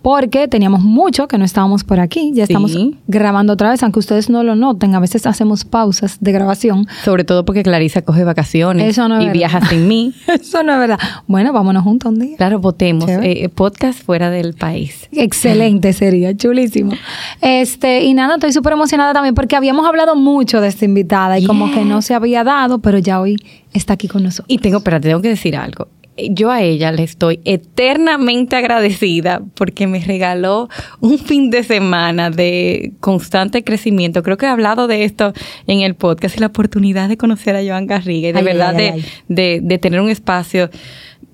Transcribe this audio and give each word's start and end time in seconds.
porque 0.02 0.48
teníamos 0.48 0.82
mucho 0.82 1.28
que 1.28 1.38
no 1.38 1.46
estábamos 1.46 1.84
por 1.84 2.00
aquí. 2.00 2.32
Ya 2.34 2.44
estamos 2.44 2.76
grabando 3.08 3.54
otra 3.54 3.72
vez, 3.72 3.84
aunque 3.84 4.00
ustedes 4.00 4.30
no 4.30 4.44
lo 4.44 4.56
noten. 4.56 4.96
A 4.96 5.00
veces 5.00 5.26
hacemos 5.26 5.66
pausas 5.66 6.18
de 6.20 6.32
grabación. 6.32 6.88
Sobre 7.04 7.24
todo 7.24 7.46
porque 7.46 7.64
Clarisa 7.64 8.02
coge 8.02 8.24
vacaciones 8.24 8.98
y 8.98 9.30
viaja 9.30 9.66
sin 9.68 9.88
mí. 9.88 10.14
Eso 10.28 10.64
no 10.64 10.74
es 10.74 10.80
verdad. 10.80 11.00
Bueno, 11.28 11.54
vámonos 11.54 11.84
juntos 11.84 12.12
un 12.12 12.20
día. 12.20 12.38
Claro, 12.38 12.60
votemos. 12.60 13.10
Eh, 13.10 13.50
podcast 13.54 14.04
fuera 14.04 14.30
del 14.30 14.54
país. 14.54 15.08
Excelente 15.12 15.94
sería, 15.94 16.36
chulísimo. 16.36 16.94
Este, 17.42 18.04
y 18.04 18.14
nada, 18.14 18.36
estoy 18.36 18.54
súper 18.54 18.74
emocionada 18.74 19.14
también 19.14 19.36
porque 19.36 19.56
habíamos 19.56 19.86
hablado 19.86 20.16
mucho 20.16 20.62
de 20.62 20.68
esta 20.68 20.86
invitada 20.86 21.40
y 21.40 21.46
como 21.46 21.72
que 21.72 21.86
no 21.86 22.02
se 22.02 22.14
había 22.14 22.44
dado, 22.44 22.80
pero 22.80 22.98
ya 22.98 23.20
hoy 23.20 23.38
está 23.74 23.94
aquí 23.94 24.08
con 24.08 24.24
nosotros. 24.24 24.46
Y 24.50 24.60
tengo, 24.60 24.82
pero 24.82 25.00
tengo 25.00 25.22
que 25.22 25.30
decir 25.30 25.56
algo. 25.56 25.88
Yo 26.18 26.52
a 26.52 26.62
ella 26.62 26.92
le 26.92 27.04
estoy 27.04 27.40
eternamente 27.44 28.56
agradecida 28.56 29.42
porque 29.56 29.88
me 29.88 30.00
regaló 30.00 30.70
un 31.00 31.18
fin 31.18 31.50
de 31.50 31.64
semana 31.64 32.30
de 32.30 32.94
constante 33.00 33.64
crecimiento. 33.64 34.22
Creo 34.22 34.38
que 34.38 34.46
he 34.46 34.50
hablado 34.50 34.88
de 34.88 35.06
esto 35.06 35.34
en 35.66 35.82
el 35.82 35.96
podcast 35.96 36.38
y 36.38 36.40
la 36.40 36.48
oportunidad 36.48 37.10
de 37.10 37.18
conocer 37.18 37.56
a 37.56 37.64
Joan 37.66 37.88
Garriga 37.88 38.30
y 38.30 38.32
de 38.32 38.44
verdad 38.44 38.76
de, 38.76 39.04
de, 39.28 39.60
de 39.64 39.78
tener 39.80 40.02
un 40.02 40.10
espacio 40.10 40.70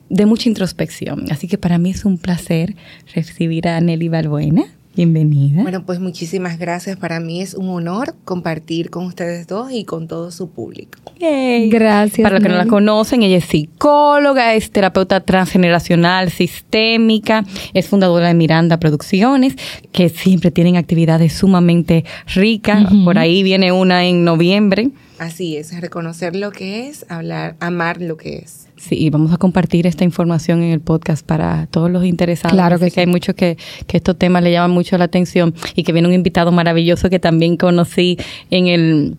de 0.10 0.26
mucha 0.26 0.50
introspección. 0.50 1.26
Así 1.32 1.48
que 1.48 1.58
para 1.58 1.78
mí 1.78 1.92
es 1.92 2.06
un 2.06 2.18
placer 2.18 2.76
recibir 3.14 3.68
a 3.68 3.80
Nelly 3.80 4.10
Balbuena. 4.10 4.66
Bienvenida. 5.00 5.62
Bueno, 5.62 5.86
pues 5.86 6.02
muchísimas 6.02 6.60
gracias. 6.60 6.98
Para 6.98 7.22
mí 7.22 7.42
es 7.42 7.54
un 7.54 7.70
honor 7.70 8.16
compartir 8.26 8.90
con 8.90 9.06
ustedes 9.06 9.48
dos 9.48 9.72
y 9.72 9.86
con 9.86 10.10
todo 10.10 10.30
su 10.30 10.50
público. 10.50 11.00
Gracias. 11.18 12.22
Para 12.22 12.36
los 12.36 12.44
que 12.44 12.50
no 12.50 12.58
la 12.58 12.66
conocen, 12.66 13.24
ella 13.24 13.38
es 13.38 13.46
psicóloga, 13.46 14.56
es 14.56 14.72
terapeuta 14.72 15.22
transgeneracional 15.22 16.32
sistémica, 16.32 17.46
es 17.74 17.88
fundadora 17.88 18.28
de 18.28 18.34
Miranda 18.34 18.78
Producciones, 18.78 19.56
que 19.94 20.10
siempre 20.10 20.52
tienen 20.52 20.76
actividades 20.76 21.32
sumamente 21.32 22.04
ricas. 22.36 22.86
Por 23.06 23.18
ahí 23.20 23.42
viene 23.42 23.72
una 23.72 24.04
en 24.04 24.26
noviembre. 24.26 24.90
Así 25.18 25.56
es, 25.56 25.80
reconocer 25.80 26.36
lo 26.36 26.52
que 26.52 26.90
es, 26.90 27.06
hablar, 27.08 27.56
amar 27.62 28.02
lo 28.02 28.18
que 28.18 28.40
es. 28.40 28.69
Sí, 28.80 28.96
y 28.96 29.10
vamos 29.10 29.34
a 29.34 29.38
compartir 29.38 29.86
esta 29.88 30.06
información 30.06 30.64
en 30.64 30.72
el 30.72 30.80
podcast 30.80 31.26
para 31.26 31.68
todos 31.68 31.92
los 31.92 32.06
interesados. 32.06 32.54
Claro 32.54 32.80
que, 32.80 32.90
sí. 32.90 33.02
hay 33.02 33.08
muchos 33.08 33.36
que, 33.36 33.58
que 33.88 33.98
estos 33.98 34.18
temas 34.18 34.42
le 34.42 34.54
llaman 34.54 34.72
mucho 34.72 34.98
la 34.98 35.04
atención 35.04 35.54
y 35.76 35.84
que 35.84 35.92
viene 35.92 36.08
un 36.08 36.14
invitado 36.14 36.54
maravilloso 36.54 37.10
que 37.10 37.20
también 37.20 37.58
conocí 37.58 38.18
en 38.50 38.68
el 38.68 39.18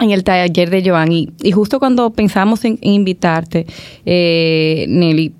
en 0.00 0.10
el 0.10 0.24
taller 0.24 0.70
de 0.70 0.82
Joan. 0.88 1.12
Y, 1.12 1.28
justo 1.52 1.78
cuando 1.78 2.10
pensamos 2.10 2.64
en, 2.64 2.78
invitarte, 2.80 3.66
eh, 4.04 4.86
Nelly, 4.88 5.32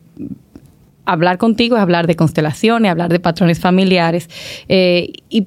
hablar 1.05 1.39
contigo 1.39 1.77
es 1.77 1.83
hablar 1.83 2.07
de 2.07 2.15
constelaciones, 2.15 2.91
hablar 2.91 3.11
de 3.11 3.21
patrones 3.21 3.59
familiares 3.59 4.29
eh, 4.69 5.13
y, 5.29 5.47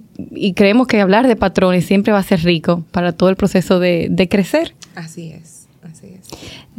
creemos 0.54 0.88
que 0.88 1.00
hablar 1.00 1.28
de 1.28 1.36
patrones 1.36 1.86
siempre 1.86 2.12
va 2.12 2.20
a 2.20 2.24
ser 2.24 2.44
rico 2.44 2.84
para 2.92 3.12
todo 3.12 3.30
el 3.30 3.36
proceso 3.36 3.80
de, 3.80 4.08
de 4.10 4.28
crecer. 4.28 4.74
Así 4.96 5.32
es. 5.32 5.60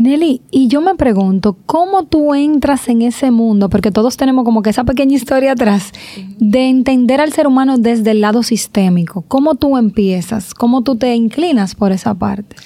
Nelly, 0.00 0.40
y 0.50 0.68
yo 0.68 0.80
me 0.80 0.94
pregunto, 0.94 1.58
¿cómo 1.66 2.06
tú 2.06 2.34
entras 2.34 2.88
en 2.88 3.02
ese 3.02 3.30
mundo? 3.30 3.68
Porque 3.68 3.90
todos 3.90 4.16
tenemos 4.16 4.46
como 4.46 4.62
que 4.62 4.70
esa 4.70 4.84
pequeña 4.84 5.14
historia 5.14 5.52
atrás 5.52 5.92
de 6.38 6.70
entender 6.70 7.20
al 7.20 7.34
ser 7.34 7.46
humano 7.46 7.76
desde 7.76 8.12
el 8.12 8.22
lado 8.22 8.42
sistémico. 8.42 9.20
¿Cómo 9.28 9.56
tú 9.56 9.76
empiezas? 9.76 10.54
¿Cómo 10.54 10.80
tú 10.80 10.96
te 10.96 11.14
inclinas 11.14 11.74
por 11.74 11.92
esa 11.92 12.14
parte? 12.14 12.56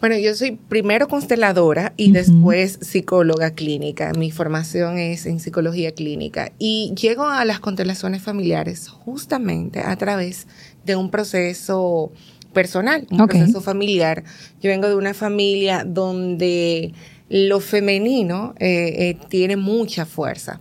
Bueno, 0.00 0.18
yo 0.18 0.34
soy 0.34 0.58
primero 0.68 1.08
consteladora 1.08 1.94
y 1.96 2.12
después 2.12 2.78
psicóloga 2.82 3.52
clínica. 3.52 4.12
Mi 4.12 4.30
formación 4.30 4.98
es 4.98 5.24
en 5.24 5.40
psicología 5.40 5.92
clínica 5.92 6.52
y 6.58 6.92
llego 6.94 7.24
a 7.24 7.46
las 7.46 7.60
constelaciones 7.60 8.20
familiares 8.20 8.88
justamente 8.88 9.80
a 9.80 9.96
través 9.96 10.46
de 10.84 10.96
un 10.96 11.10
proceso 11.10 12.12
personal, 12.52 13.06
un 13.10 13.26
proceso 13.26 13.60
familiar. 13.60 14.24
Yo 14.60 14.70
vengo 14.70 14.88
de 14.88 14.94
una 14.94 15.14
familia 15.14 15.84
donde 15.86 16.92
lo 17.28 17.60
femenino 17.60 18.54
eh, 18.58 19.10
eh, 19.10 19.16
tiene 19.28 19.56
mucha 19.56 20.04
fuerza 20.04 20.60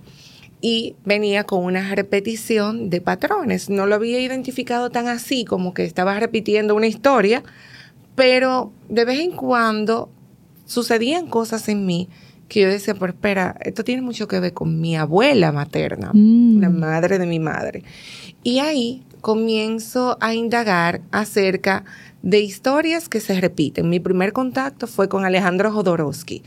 y 0.61 0.95
venía 1.05 1.45
con 1.45 1.63
una 1.63 1.95
repetición 1.95 2.89
de 2.89 3.01
patrones. 3.01 3.69
No 3.69 3.85
lo 3.85 3.95
había 3.95 4.19
identificado 4.19 4.89
tan 4.89 5.07
así 5.07 5.45
como 5.45 5.73
que 5.73 5.83
estaba 5.85 6.19
repitiendo 6.19 6.75
una 6.75 6.87
historia, 6.87 7.43
pero 8.15 8.71
de 8.89 9.05
vez 9.05 9.19
en 9.19 9.31
cuando 9.31 10.09
sucedían 10.65 11.27
cosas 11.27 11.67
en 11.69 11.85
mí 11.85 12.09
que 12.49 12.61
yo 12.61 12.67
decía, 12.67 12.95
pero 12.95 13.13
espera, 13.13 13.55
esto 13.61 13.83
tiene 13.83 14.01
mucho 14.01 14.27
que 14.27 14.39
ver 14.39 14.53
con 14.53 14.81
mi 14.81 14.97
abuela 14.97 15.51
materna, 15.51 16.11
mm. 16.13 16.59
la 16.59 16.69
madre 16.69 17.19
de 17.19 17.27
mi 17.27 17.39
madre. 17.39 17.83
Y 18.43 18.59
ahí 18.59 19.03
comienzo 19.21 20.17
a 20.21 20.33
indagar 20.33 21.01
acerca 21.11 21.85
de 22.21 22.41
historias 22.41 23.07
que 23.07 23.19
se 23.19 23.39
repiten. 23.39 23.89
Mi 23.89 23.99
primer 23.99 24.33
contacto 24.33 24.87
fue 24.87 25.07
con 25.07 25.25
Alejandro 25.25 25.71
Jodorowsky. 25.71 26.43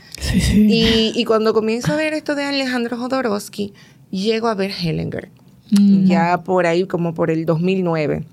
Y, 0.53 1.23
cuando 1.25 1.53
comienzo 1.53 1.93
a 1.93 1.95
ver 1.95 2.13
esto 2.13 2.35
de 2.35 2.43
Alejandro 2.43 2.97
Jodorowsky, 2.97 3.73
llego 4.11 4.47
a 4.47 4.55
ver 4.55 4.71
Hellinger. 4.71 5.29
Mm. 5.71 6.05
Ya 6.05 6.43
por 6.43 6.65
ahí, 6.67 6.85
como 6.85 7.13
por 7.13 7.31
el 7.31 7.45
2009. 7.45 8.23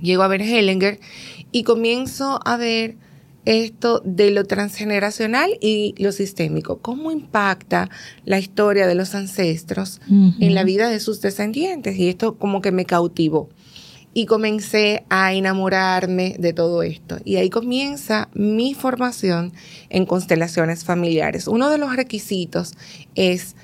Llego 0.00 0.22
a 0.22 0.28
ver 0.28 0.42
Hellinger 0.42 0.98
y 1.52 1.62
comienzo 1.62 2.40
a 2.44 2.56
ver 2.56 2.96
esto 3.44 4.02
de 4.04 4.32
lo 4.32 4.44
transgeneracional 4.44 5.56
y 5.60 5.94
lo 5.98 6.10
sistémico. 6.12 6.78
¿Cómo 6.78 7.12
impacta 7.12 7.88
la 8.24 8.38
historia 8.40 8.88
de 8.88 8.96
los 8.96 9.14
ancestros 9.14 10.00
en 10.08 10.54
la 10.54 10.64
vida 10.64 10.90
de 10.90 10.98
sus 10.98 11.20
descendientes? 11.20 11.96
Y 11.96 12.08
esto 12.08 12.36
como 12.36 12.60
que 12.60 12.72
me 12.72 12.84
cautivó 12.84 13.48
y 14.16 14.24
comencé 14.24 15.04
a 15.10 15.34
enamorarme 15.34 16.36
de 16.38 16.54
todo 16.54 16.82
esto. 16.82 17.18
Y 17.22 17.36
ahí 17.36 17.50
comienza 17.50 18.30
mi 18.32 18.72
formación 18.72 19.52
en 19.90 20.06
constelaciones 20.06 20.84
familiares. 20.84 21.46
Uno 21.46 21.68
de 21.68 21.76
los 21.76 21.94
requisitos 21.94 22.72
es 23.14 23.56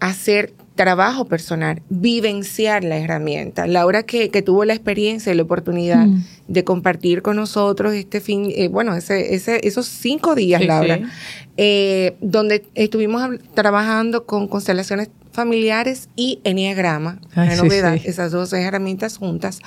hacer 0.00 0.54
trabajo 0.76 1.26
personal, 1.26 1.82
vivenciar 1.90 2.84
la 2.84 2.96
herramienta. 2.96 3.66
Laura 3.66 4.04
que, 4.04 4.30
que 4.30 4.40
tuvo 4.40 4.64
la 4.64 4.72
experiencia 4.72 5.30
y 5.30 5.36
la 5.36 5.42
oportunidad 5.42 6.06
mm. 6.06 6.24
de 6.48 6.64
compartir 6.64 7.20
con 7.20 7.36
nosotros 7.36 7.92
este 7.92 8.22
fin, 8.22 8.50
eh, 8.56 8.68
bueno, 8.68 8.94
ese, 8.94 9.34
ese, 9.34 9.60
esos 9.62 9.84
cinco 9.84 10.34
días, 10.34 10.64
Laura, 10.64 11.00
eh, 11.58 12.16
donde 12.22 12.64
estuvimos 12.74 13.28
trabajando 13.52 14.24
con 14.24 14.48
constelaciones 14.48 15.10
familiares 15.36 16.08
y 16.16 16.40
Enneagrama, 16.42 17.20
la 17.36 17.54
novedad, 17.54 17.94
esas 18.04 18.32
dos 18.32 18.52
herramientas 18.52 19.18
juntas, 19.18 19.60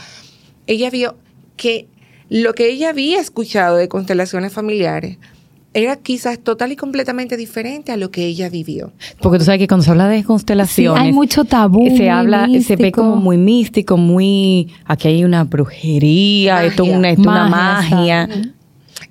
ella 0.68 0.90
vio 0.90 1.16
que 1.56 1.88
lo 2.30 2.54
que 2.54 2.70
ella 2.70 2.90
había 2.90 3.22
escuchado 3.22 3.78
de 3.78 3.88
constelaciones 3.88 4.52
familiares 4.52 5.18
era 5.74 5.98
quizás 5.98 6.40
total 6.40 6.72
y 6.72 6.76
completamente 6.76 7.38
diferente 7.38 7.92
a 7.92 7.98
lo 7.98 8.10
que 8.12 8.26
ella 8.26 8.50
vivió. 8.50 8.92
Porque 9.22 9.38
tú 9.38 9.46
sabes 9.46 9.60
que 9.60 9.68
cuando 9.68 9.84
se 9.84 9.92
habla 9.92 10.08
de 10.08 10.24
constelaciones, 10.24 11.02
hay 11.02 11.14
mucho 11.14 11.46
tabú. 11.46 11.96
Se 11.96 12.10
habla, 12.10 12.48
se 12.62 12.76
ve 12.76 12.92
como 12.92 13.16
muy 13.16 13.38
místico, 13.38 13.96
muy 13.98 14.70
aquí 14.86 15.08
hay 15.08 15.24
una 15.24 15.44
brujería, 15.44 16.66
esto 16.66 16.84
es 16.84 16.90
una, 16.90 17.14
una 17.14 17.48
magia. 17.48 18.28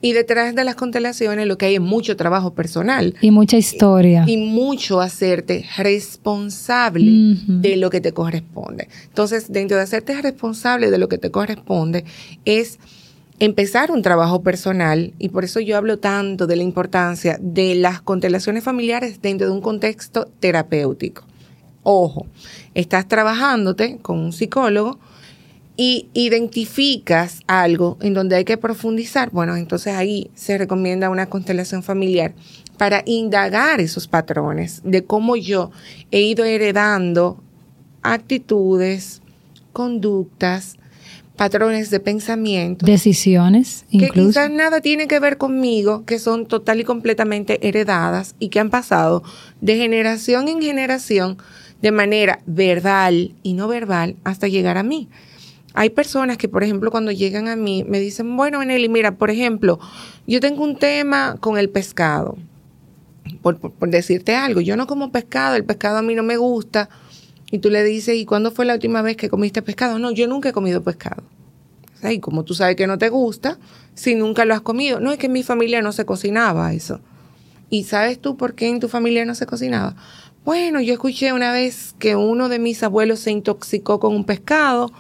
Y 0.01 0.13
detrás 0.13 0.55
de 0.55 0.65
las 0.65 0.77
constelaciones 0.77 1.47
lo 1.47 1.59
que 1.59 1.67
hay 1.67 1.75
es 1.75 1.81
mucho 1.81 2.17
trabajo 2.17 2.55
personal. 2.55 3.17
Y 3.21 3.31
mucha 3.31 3.57
historia. 3.57 4.25
Y, 4.27 4.37
mucho 4.37 5.01
hacerte 5.01 5.67
responsable 5.77 7.37
de 7.47 7.77
lo 7.77 7.91
que 7.91 8.01
te 8.01 8.13
corresponde. 8.13 8.89
Entonces, 9.07 9.51
dentro 9.51 9.77
de 9.77 9.83
hacerte 9.83 10.21
responsable 10.23 10.91
de 10.91 10.99
lo 10.99 11.09
que 11.09 11.19
te 11.19 11.31
corresponde 11.31 12.05
es 12.45 12.79
empezar 13.41 13.91
un 13.91 14.03
trabajo 14.03 14.43
personal 14.43 15.13
y 15.19 15.29
por 15.29 15.45
eso 15.45 15.61
yo 15.61 15.77
hablo 15.77 15.99
tanto 15.99 16.47
de 16.47 16.57
la 16.57 16.63
importancia 16.63 17.39
de 17.41 17.75
las 17.77 18.01
constelaciones 18.01 18.65
familiares 18.65 19.21
dentro 19.23 19.47
de 19.47 19.53
un 19.53 19.61
contexto 19.61 20.29
terapéutico. 20.41 21.25
Ojo, 21.83 22.27
estás 22.75 23.07
trabajándote 23.07 23.99
con 24.03 24.19
un 24.19 24.33
psicólogo 24.33 24.99
y 25.81 26.09
identificas 26.13 27.41
algo 27.47 27.99
en 28.01 28.13
donde 28.13 28.35
hay 28.35 28.45
que 28.45 28.59
profundizar, 28.59 29.31
bueno, 29.31 29.57
entonces 29.57 29.95
ahí 29.95 30.29
se 30.35 30.59
recomienda 30.59 31.09
una 31.09 31.27
constelación 31.27 31.85
familiar 31.85 32.35
para 32.77 33.05
indagar 33.07 33.81
esos 33.81 34.09
patrones 34.09 34.83
de 34.85 35.05
cómo 35.05 35.37
yo 35.37 35.71
he 36.11 36.21
ido 36.21 36.45
heredando 36.45 37.41
actitudes, 38.03 39.23
conductas, 39.73 40.79
patrones 41.37 41.91
de 41.91 42.01
pensamiento. 42.01 42.85
Decisiones, 42.85 43.85
que 43.89 43.99
incluso. 43.99 44.31
quizás 44.31 44.51
nada 44.51 44.81
tiene 44.81 45.07
que 45.07 45.21
ver 45.21 45.39
conmigo, 45.39 46.05
que 46.05 46.19
son 46.19 46.47
total 46.47 46.81
y 46.81 46.85
completamente 46.85 47.69
heredadas 47.69 48.35
y 48.41 48.49
que 48.49 48.59
han 48.59 48.71
pasado 48.71 49.23
de 49.61 49.77
generación 49.77 50.49
en 50.49 50.61
generación 50.61 51.39
de 51.81 51.93
manera 51.93 52.41
verbal 52.47 53.37
y 53.45 53.53
no 53.53 53.69
verbal 53.69 54.17
hasta 54.25 54.49
llegar 54.49 54.77
a 54.77 54.83
mí. 54.83 55.09
Hay 55.75 55.91
personas 55.91 56.39
que, 56.39 56.49
por 56.49 56.65
ejemplo, 56.65 56.91
cuando 56.91 57.13
llegan 57.13 57.49
a 57.49 57.57
mí, 57.57 57.85
me 57.87 58.01
dicen, 58.01 58.37
bueno, 58.37 58.63
Eneli, 58.63 58.89
mira, 58.89 59.17
por 59.17 59.31
ejemplo, 59.31 59.79
yo 60.27 60.41
tengo 60.41 60.65
un 60.65 60.77
tema 60.77 61.37
con 61.41 61.59
el 61.59 61.69
pescado. 61.71 62.37
Por, 63.43 63.59
por- 63.59 63.91
decirte 63.91 64.35
algo, 64.35 64.61
yo 64.61 64.77
no 64.77 64.87
como 64.87 65.13
pescado, 65.13 65.55
el 65.57 65.65
pescado 65.65 65.99
a 65.99 66.03
mí 66.03 66.15
no 66.15 66.23
me 66.23 66.37
gusta. 66.37 66.89
Y 67.51 67.59
tú 67.59 67.71
le 67.71 67.85
dices, 67.85 68.17
¿y 68.17 68.25
cuándo 68.25 68.51
fue 68.51 68.65
la 68.65 68.75
última 68.75 69.03
vez 69.03 69.17
que 69.17 69.29
comiste 69.29 69.63
pescado? 69.63 69.99
No, 69.99 70.11
yo 70.11 70.27
nunca 70.27 70.49
he 70.49 70.53
comido 70.53 70.83
pescado. 70.83 71.23
O 72.03 72.09
Y 72.09 72.21
como 72.21 72.45
tú 72.45 72.55
sabes 72.55 72.77
que 72.77 72.87
no 72.87 72.99
te 72.99 73.09
gusta, 73.09 73.59
si 73.95 74.15
nunca 74.15 74.45
lo 74.45 74.55
has 74.55 74.61
comido. 74.61 75.01
No 75.01 75.13
es 75.13 75.19
que 75.19 75.27
en 75.27 75.33
mi 75.33 75.43
familia 75.43 75.83
no 75.83 75.93
se 75.93 76.05
cocinaba 76.05 76.73
eso. 76.73 77.01
¿Y 77.71 77.85
sabes 77.85 78.19
tú 78.19 78.37
por 78.37 78.55
qué 78.55 78.69
en 78.69 78.81
tu 78.81 78.89
familia 78.89 79.25
no 79.25 79.35
se 79.35 79.47
cocinaba? 79.47 79.95
Bueno, 80.45 80.81
yo 80.81 80.95
escuché 80.95 81.33
una 81.33 81.53
vez 81.53 81.95
que 81.99 82.17
uno 82.17 82.49
de 82.49 82.59
mis 82.59 82.83
abuelos 82.83 83.21
se 83.21 83.31
intoxicó 83.31 84.01
con 84.01 84.15
un 84.15 84.25
pescado, 84.25 84.91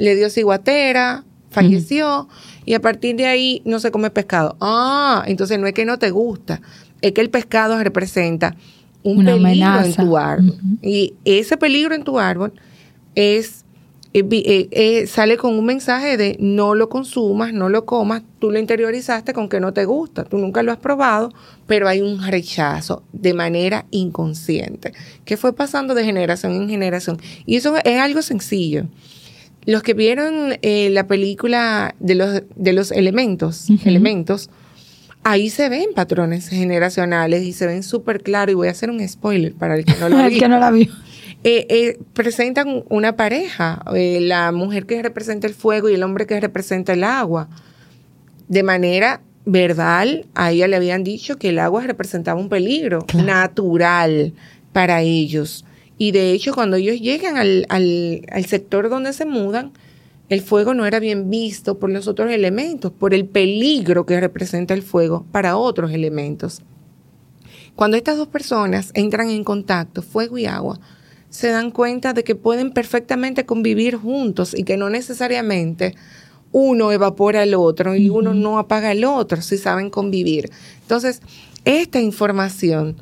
le 0.00 0.16
dio 0.16 0.30
ciguatera, 0.30 1.24
falleció, 1.50 2.28
y 2.64 2.74
a 2.74 2.80
partir 2.80 3.16
de 3.16 3.26
ahí 3.26 3.62
no 3.64 3.80
se 3.80 3.90
come 3.90 4.10
pescado. 4.10 4.56
Ah, 4.60 5.24
entonces 5.26 5.58
no 5.58 5.66
es 5.66 5.74
que 5.74 5.84
no 5.84 5.98
te 5.98 6.10
gusta, 6.10 6.60
es 7.02 7.12
que 7.12 7.20
el 7.20 7.30
pescado 7.30 7.82
representa 7.82 8.56
un 9.02 9.18
Una 9.18 9.32
peligro 9.32 9.80
en 9.84 9.94
tu 9.94 10.16
árbol. 10.16 10.58
Y 10.82 11.14
ese 11.24 11.56
peligro 11.56 11.94
en 11.94 12.04
tu 12.04 12.18
árbol 12.18 12.52
es 13.14 13.64
eh, 14.12 14.26
eh, 14.28 14.68
eh, 14.72 15.06
sale 15.06 15.36
con 15.36 15.56
un 15.56 15.64
mensaje 15.64 16.16
de 16.16 16.36
no 16.40 16.74
lo 16.74 16.88
consumas, 16.88 17.52
no 17.52 17.68
lo 17.68 17.86
comas, 17.86 18.22
tú 18.40 18.50
lo 18.50 18.58
interiorizaste 18.58 19.32
con 19.32 19.48
que 19.48 19.60
no 19.60 19.72
te 19.72 19.84
gusta, 19.84 20.24
tú 20.24 20.36
nunca 20.38 20.64
lo 20.64 20.72
has 20.72 20.78
probado, 20.78 21.32
pero 21.68 21.86
hay 21.86 22.00
un 22.00 22.20
rechazo 22.20 23.04
de 23.12 23.34
manera 23.34 23.86
inconsciente 23.92 24.92
que 25.24 25.36
fue 25.36 25.52
pasando 25.52 25.94
de 25.94 26.04
generación 26.04 26.52
en 26.54 26.68
generación. 26.68 27.18
Y 27.46 27.54
eso 27.54 27.76
es 27.84 28.00
algo 28.00 28.20
sencillo. 28.20 28.86
Los 29.66 29.82
que 29.82 29.94
vieron 29.94 30.54
eh, 30.62 30.88
la 30.90 31.06
película 31.06 31.94
de 32.00 32.14
los, 32.14 32.42
de 32.56 32.72
los 32.72 32.90
elementos, 32.92 33.68
elementos, 33.84 34.48
ahí 35.22 35.50
se 35.50 35.68
ven 35.68 35.86
patrones 35.94 36.48
generacionales 36.48 37.42
y 37.42 37.52
se 37.52 37.66
ven 37.66 37.82
súper 37.82 38.22
claro. 38.22 38.50
Y 38.50 38.54
voy 38.54 38.68
a 38.68 38.72
hacer 38.72 38.90
un 38.90 39.06
spoiler 39.06 39.52
para 39.54 39.76
el 39.76 39.84
que 39.84 39.94
no 40.00 40.08
lo 40.08 40.16
ha 40.16 40.26
El 40.28 40.38
que 40.38 40.48
no 40.48 40.58
la 40.58 40.70
vio. 40.70 40.86
Eh, 41.44 41.66
eh, 41.70 41.98
presentan 42.12 42.84
una 42.90 43.16
pareja, 43.16 43.82
eh, 43.94 44.18
la 44.20 44.52
mujer 44.52 44.84
que 44.86 45.02
representa 45.02 45.46
el 45.46 45.54
fuego 45.54 45.88
y 45.88 45.94
el 45.94 46.02
hombre 46.02 46.26
que 46.26 46.38
representa 46.40 46.92
el 46.92 47.04
agua. 47.04 47.48
De 48.48 48.62
manera 48.62 49.20
verbal, 49.46 50.26
a 50.34 50.50
ella 50.52 50.68
le 50.68 50.76
habían 50.76 51.02
dicho 51.04 51.36
que 51.38 51.48
el 51.50 51.58
agua 51.58 51.82
representaba 51.82 52.38
un 52.40 52.48
peligro 52.48 53.06
Claro. 53.06 53.26
natural 53.26 54.34
para 54.72 55.00
ellos. 55.02 55.64
Y 56.02 56.12
de 56.12 56.32
hecho, 56.32 56.54
cuando 56.54 56.76
ellos 56.78 56.98
llegan 56.98 57.36
al, 57.36 57.66
al- 57.68 58.22
al 58.32 58.46
sector 58.46 58.88
donde 58.88 59.12
se 59.12 59.26
mudan, 59.26 59.72
el 60.30 60.40
fuego 60.40 60.72
no 60.72 60.86
era 60.86 60.98
bien 60.98 61.28
visto 61.28 61.78
por 61.78 61.90
los 61.90 62.08
otros 62.08 62.32
elementos, 62.32 62.90
por 62.90 63.12
el 63.12 63.26
peligro 63.26 64.06
que 64.06 64.18
representa 64.18 64.72
el 64.72 64.80
fuego 64.82 65.26
para 65.30 65.58
otros 65.58 65.92
elementos. 65.92 66.62
Cuando 67.76 67.98
estas 67.98 68.16
dos 68.16 68.28
personas 68.28 68.92
entran 68.94 69.28
en 69.28 69.44
contacto, 69.44 70.00
fuego 70.00 70.38
y 70.38 70.46
agua, 70.46 70.80
se 71.28 71.48
dan 71.50 71.70
cuenta 71.70 72.14
de 72.14 72.24
que 72.24 72.34
pueden 72.34 72.72
perfectamente 72.72 73.44
convivir 73.44 73.96
juntos 73.96 74.54
y 74.56 74.64
que 74.64 74.78
no 74.78 74.88
necesariamente 74.88 75.94
uno 76.50 76.92
evapora 76.92 77.42
al 77.42 77.52
otro 77.52 77.94
y 77.94 78.08
uno 78.08 78.32
no 78.32 78.58
apaga 78.58 78.88
al 78.88 79.04
otro 79.04 79.42
si 79.42 79.58
saben 79.58 79.90
convivir. 79.90 80.50
Entonces, 80.80 81.20
esta 81.66 82.00
información 82.00 82.96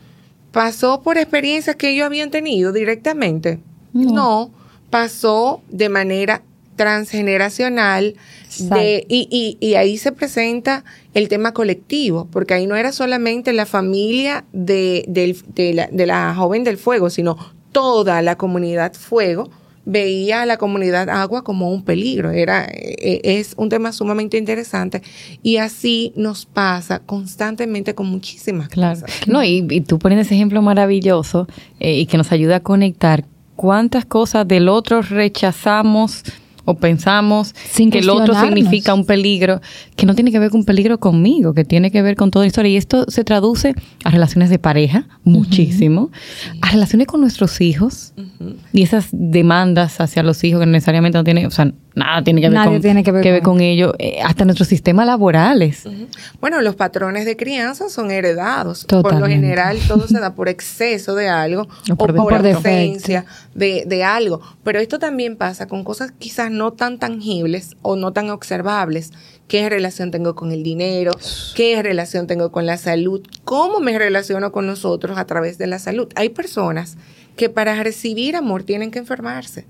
pasó 0.58 1.02
por 1.02 1.18
experiencias 1.18 1.76
que 1.76 1.90
ellos 1.90 2.04
habían 2.06 2.30
tenido 2.30 2.72
directamente. 2.72 3.58
No. 3.92 4.12
No, 4.12 4.50
pasó 4.90 5.62
de 5.70 5.88
manera 5.88 6.42
transgeneracional 6.76 8.14
de, 8.58 9.04
y, 9.08 9.28
y- 9.30 9.66
y 9.66 9.74
ahí 9.74 9.98
se 9.98 10.12
presenta 10.12 10.84
el 11.14 11.28
tema 11.28 11.52
colectivo, 11.52 12.28
porque 12.30 12.54
ahí 12.54 12.66
no 12.66 12.76
era 12.76 12.92
solamente 12.92 13.52
la 13.52 13.66
familia 13.66 14.44
de, 14.52 15.04
de 15.08 15.74
la, 15.74 15.88
de 15.90 16.06
la 16.06 16.34
joven 16.34 16.64
del 16.64 16.76
fuego, 16.78 17.10
sino 17.10 17.36
toda 17.72 18.22
la 18.22 18.36
comunidad 18.36 18.94
fuego 18.94 19.50
veía 19.90 20.42
a 20.42 20.46
la 20.46 20.58
comunidad 20.58 21.08
agua 21.08 21.42
como 21.42 21.72
un 21.72 21.82
peligro. 21.82 22.30
Era, 22.30 22.66
eh, 22.70 23.20
es 23.24 23.54
un 23.56 23.70
tema 23.70 23.90
sumamente 23.92 24.36
interesante 24.36 25.02
y 25.42 25.56
así 25.56 26.12
nos 26.14 26.44
pasa 26.44 27.00
constantemente 27.00 27.94
con 27.94 28.06
muchísimas 28.06 28.68
Claro. 28.68 29.00
cosas. 29.00 29.26
No, 29.26 29.42
y, 29.42 29.66
y 29.70 29.80
tú 29.80 29.98
pones 29.98 30.18
ese 30.26 30.34
ejemplo 30.34 30.60
maravilloso 30.62 31.48
eh, 31.80 31.94
y 31.98 32.06
que 32.06 32.18
nos 32.18 32.30
ayuda 32.32 32.56
a 32.56 32.60
conectar 32.60 33.24
cuántas 33.56 34.04
cosas 34.04 34.46
del 34.46 34.68
otro 34.68 35.00
rechazamos 35.02 36.22
o 36.70 36.74
pensamos 36.74 37.54
Sin 37.70 37.90
que 37.90 38.00
el 38.00 38.10
otro 38.10 38.34
significa 38.38 38.92
un 38.94 39.04
peligro, 39.06 39.60
que 39.96 40.04
no 40.06 40.14
tiene 40.14 40.30
que 40.30 40.38
ver 40.38 40.50
con 40.50 40.60
un 40.60 40.66
peligro 40.66 40.98
conmigo, 41.00 41.54
que 41.54 41.64
tiene 41.64 41.90
que 41.90 42.02
ver 42.02 42.14
con 42.14 42.30
toda 42.30 42.44
la 42.44 42.48
historia. 42.48 42.70
Y 42.72 42.76
esto 42.76 43.06
se 43.08 43.24
traduce 43.24 43.74
a 44.04 44.10
relaciones 44.10 44.50
de 44.50 44.58
pareja, 44.58 45.06
muchísimo, 45.24 46.10
a 46.60 46.70
relaciones 46.70 47.06
con 47.06 47.20
nuestros 47.20 47.60
hijos 47.60 48.12
y 48.72 48.82
esas 48.82 49.06
demandas 49.12 50.00
hacia 50.00 50.22
los 50.22 50.42
hijos 50.44 50.60
que 50.60 50.66
no 50.66 50.72
necesariamente 50.72 51.16
no 51.18 51.24
tienen, 51.24 51.46
o 51.46 51.50
sea, 51.50 51.72
nada 51.94 52.22
tiene 52.22 52.40
que 52.40 52.48
ver, 52.48 52.58
Nadie 52.58 52.72
con, 52.72 52.82
tiene 52.82 53.02
que 53.02 53.12
ver 53.12 53.42
con- 53.42 53.54
con 53.54 53.60
ello, 53.62 53.94
eh, 53.98 54.18
hasta 54.24 54.44
nuestros 54.44 54.68
sistemas 54.68 55.06
laborales. 55.06 55.84
Bueno, 56.40 56.60
los 56.60 56.76
patrones 56.76 57.24
de 57.24 57.36
crianza 57.36 57.88
son 57.88 58.10
heredados. 58.10 58.84
Por 58.84 59.14
lo 59.18 59.26
general, 59.26 59.78
todo 59.88 60.06
se 60.06 60.20
da 60.20 60.34
por 60.34 60.48
exceso 60.48 61.14
de 61.14 61.28
algo 61.28 61.62
O 61.90 61.94
o 61.94 61.96
por 61.96 62.14
por, 62.14 62.42
defecto. 62.42 62.58
ausencia 62.68 63.24
de, 63.58 63.84
de 63.86 64.04
algo. 64.04 64.40
Pero 64.64 64.80
esto 64.80 64.98
también 64.98 65.36
pasa 65.36 65.66
con 65.66 65.84
cosas 65.84 66.12
quizás 66.18 66.50
no 66.50 66.72
tan 66.72 66.98
tangibles 66.98 67.76
o 67.82 67.96
no 67.96 68.12
tan 68.12 68.30
observables. 68.30 69.12
¿Qué 69.48 69.68
relación 69.68 70.10
tengo 70.10 70.34
con 70.34 70.52
el 70.52 70.62
dinero? 70.62 71.12
¿Qué 71.54 71.82
relación 71.82 72.26
tengo 72.26 72.52
con 72.52 72.66
la 72.66 72.76
salud? 72.76 73.22
¿Cómo 73.44 73.80
me 73.80 73.98
relaciono 73.98 74.52
con 74.52 74.66
nosotros 74.66 75.18
a 75.18 75.26
través 75.26 75.58
de 75.58 75.66
la 75.66 75.78
salud? 75.78 76.08
Hay 76.14 76.28
personas 76.28 76.96
que 77.36 77.48
para 77.48 77.82
recibir 77.82 78.36
amor 78.36 78.62
tienen 78.62 78.90
que 78.90 78.98
enfermarse 78.98 79.66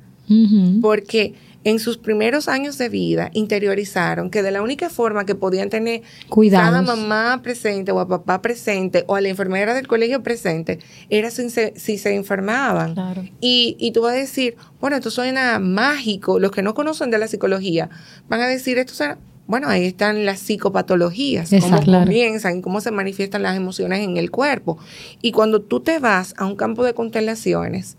porque 0.83 1.35
en 1.69 1.79
sus 1.79 1.99
primeros 1.99 2.49
años 2.49 2.79
de 2.79 2.89
vida 2.89 3.31
interiorizaron 3.35 4.31
que 4.31 4.43
de 4.43 4.51
la 4.51 4.63
única 4.63 4.89
forma 4.89 5.27
que 5.27 5.35
podían 5.35 5.69
tener 5.69 6.01
Cuidados. 6.31 6.89
a 6.89 6.97
mamá 6.97 7.41
presente 7.43 7.93
o 7.93 8.01
a 8.01 8.09
papá 8.09 8.41
presente 8.41 9.05
o 9.07 9.17
a 9.17 9.21
la 9.21 9.29
enfermera 9.29 9.75
del 9.75 9.87
colegio 9.87 10.23
presente 10.23 10.79
era 11.11 11.31
si 11.31 11.51
se, 11.51 11.75
si 11.77 11.99
se 11.99 12.15
enfermaban. 12.15 12.95
Claro. 12.95 13.23
Y, 13.41 13.77
y 13.79 13.93
tú 13.93 14.01
vas 14.03 14.15
a 14.15 14.17
decir, 14.17 14.57
bueno, 14.81 14.97
esto 14.97 15.11
suena 15.11 15.59
mágico. 15.59 16.39
Los 16.39 16.53
que 16.53 16.63
no 16.63 16.73
conocen 16.73 17.11
de 17.11 17.19
la 17.19 17.29
psicología 17.29 17.91
van 18.29 18.41
a 18.41 18.47
decir, 18.47 18.79
esto 18.79 18.95
suena... 18.95 19.19
Bueno, 19.47 19.69
ahí 19.69 19.87
están 19.87 20.27
las 20.27 20.41
psicopatologías, 20.41 21.49
cómo 21.49 21.63
Exacto. 21.65 21.85
Claro. 21.87 22.05
comienzan 22.05 22.59
y 22.59 22.61
cómo 22.61 22.83
se 22.83 22.91
manifiestan 22.91 23.43
las 23.43 23.57
emociones 23.57 24.01
en 24.01 24.19
el 24.19 24.31
cuerpo. 24.31 24.79
Y 25.23 25.33
cuando 25.33 25.61
tú 25.63 25.81
te 25.81 25.99
vas 25.99 26.35
a 26.37 26.45
un 26.45 26.55
campo 26.55 26.85
de 26.85 26.93
constelaciones, 26.93 27.97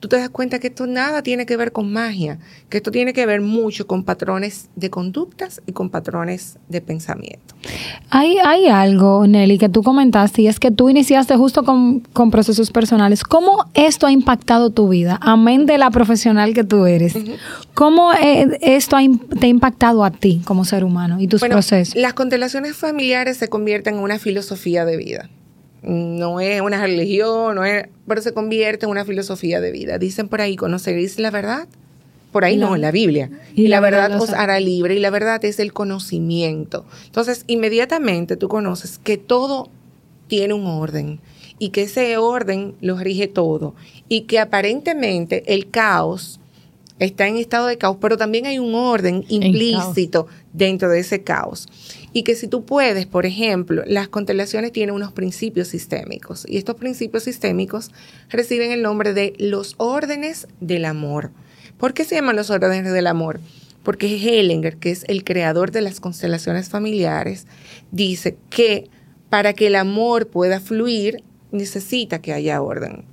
tú 0.00 0.08
te 0.08 0.16
das 0.16 0.30
cuenta 0.30 0.58
que 0.58 0.68
esto 0.68 0.86
nada 0.86 1.22
tiene 1.22 1.46
que 1.46 1.56
ver 1.56 1.72
con 1.72 1.92
magia, 1.92 2.38
que 2.68 2.76
esto 2.78 2.90
tiene 2.90 3.12
que 3.12 3.26
ver 3.26 3.40
mucho 3.40 3.86
con 3.86 4.04
patrones 4.04 4.68
de 4.76 4.90
conductas 4.90 5.60
y 5.66 5.72
con 5.72 5.90
patrones 5.90 6.58
de 6.68 6.80
pensamiento. 6.80 7.54
Hay, 8.10 8.38
hay 8.44 8.68
algo, 8.68 9.26
Nelly, 9.26 9.58
que 9.58 9.68
tú 9.68 9.82
comentaste 9.82 10.42
y 10.42 10.46
es 10.48 10.60
que 10.60 10.70
tú 10.70 10.88
iniciaste 10.88 11.36
justo 11.36 11.64
con, 11.64 12.00
con 12.00 12.30
procesos 12.30 12.70
personales. 12.70 13.24
¿Cómo 13.24 13.66
esto 13.74 14.06
ha 14.06 14.12
impactado 14.12 14.70
tu 14.70 14.88
vida? 14.88 15.18
Amén 15.20 15.66
de 15.66 15.78
la 15.78 15.90
profesional 15.90 16.54
que 16.54 16.64
tú 16.64 16.86
eres. 16.86 17.14
¿Cómo 17.74 18.12
eh, 18.14 18.58
esto 18.60 18.96
ha 18.96 19.02
te 19.38 19.46
ha 19.46 19.48
impactado 19.48 20.04
a 20.04 20.10
ti 20.10 20.40
como 20.44 20.64
ser 20.64 20.84
humano 20.84 21.20
y 21.20 21.28
tus 21.28 21.40
Bueno, 21.40 21.54
procesos? 21.54 21.94
las 21.94 22.14
constelaciones 22.14 22.76
familiares 22.76 23.36
se 23.36 23.48
convierten 23.48 23.94
en 23.94 24.00
una 24.00 24.18
filosofía 24.18 24.84
de 24.84 24.96
vida. 24.96 25.30
No 25.82 26.40
es 26.40 26.60
una 26.60 26.80
religión, 26.80 27.54
no 27.54 27.64
es, 27.64 27.86
pero 28.06 28.20
se 28.20 28.32
convierte 28.32 28.86
en 28.86 28.90
una 28.90 29.04
filosofía 29.04 29.60
de 29.60 29.70
vida. 29.70 29.98
Dicen 29.98 30.28
por 30.28 30.40
ahí, 30.40 30.56
conoceréis 30.56 31.18
la 31.18 31.30
verdad. 31.30 31.68
Por 32.32 32.44
ahí 32.44 32.56
no, 32.56 32.74
en 32.74 32.82
la 32.82 32.90
Biblia. 32.90 33.30
y 33.54 33.62
Y, 33.64 33.68
la 33.68 33.76
la, 33.76 33.80
verdad 33.80 34.10
verdad 34.10 34.22
os 34.22 34.30
hará 34.30 34.60
libre 34.60 34.94
y 34.94 34.98
la 35.00 35.10
verdad 35.10 35.42
es 35.44 35.58
el 35.58 35.72
conocimiento. 35.72 36.84
Entonces, 37.06 37.44
inmediatamente 37.46 38.36
tú 38.36 38.48
conoces 38.48 38.98
que 38.98 39.16
todo 39.16 39.70
tiene 40.26 40.52
un 40.52 40.66
orden 40.66 41.20
y 41.58 41.70
que 41.70 41.82
ese 41.82 42.18
orden 42.18 42.74
lo 42.80 42.98
rige 42.98 43.28
todo 43.28 43.74
y 44.08 44.22
que 44.22 44.38
aparentemente 44.40 45.42
el 45.54 45.70
caos 45.70 46.38
está 46.98 47.26
en 47.28 47.36
estado 47.36 47.66
de 47.66 47.78
caos, 47.78 47.96
pero 48.00 48.16
también 48.16 48.46
hay 48.46 48.58
un 48.58 48.74
orden 48.74 49.24
implícito 49.28 50.26
dentro 50.52 50.90
de 50.90 51.00
ese 51.00 51.22
caos. 51.22 51.68
Y 52.12 52.22
que 52.22 52.34
si 52.34 52.48
tú 52.48 52.64
puedes, 52.64 53.06
por 53.06 53.26
ejemplo, 53.26 53.82
las 53.86 54.08
constelaciones 54.08 54.72
tienen 54.72 54.94
unos 54.94 55.12
principios 55.12 55.68
sistémicos 55.68 56.44
y 56.48 56.56
estos 56.56 56.76
principios 56.76 57.24
sistémicos 57.24 57.90
reciben 58.30 58.72
el 58.72 58.82
nombre 58.82 59.12
de 59.14 59.34
los 59.38 59.74
órdenes 59.76 60.48
del 60.60 60.84
amor. 60.84 61.30
¿Por 61.76 61.94
qué 61.94 62.04
se 62.04 62.14
llaman 62.14 62.36
los 62.36 62.50
órdenes 62.50 62.92
del 62.92 63.06
amor? 63.06 63.40
porque 63.88 64.16
Hellinger, 64.16 64.76
que 64.76 64.90
es 64.90 65.06
el 65.08 65.24
creador 65.24 65.70
de 65.70 65.80
las 65.80 65.98
constelaciones 65.98 66.68
familiares, 66.68 67.46
dice 67.90 68.36
que 68.50 68.90
para 69.30 69.54
que 69.54 69.68
el 69.68 69.76
amor 69.76 70.28
pueda 70.28 70.60
fluir, 70.60 71.24
necesita 71.52 72.20
que 72.20 72.34
haya 72.34 72.60
orden. 72.60 73.06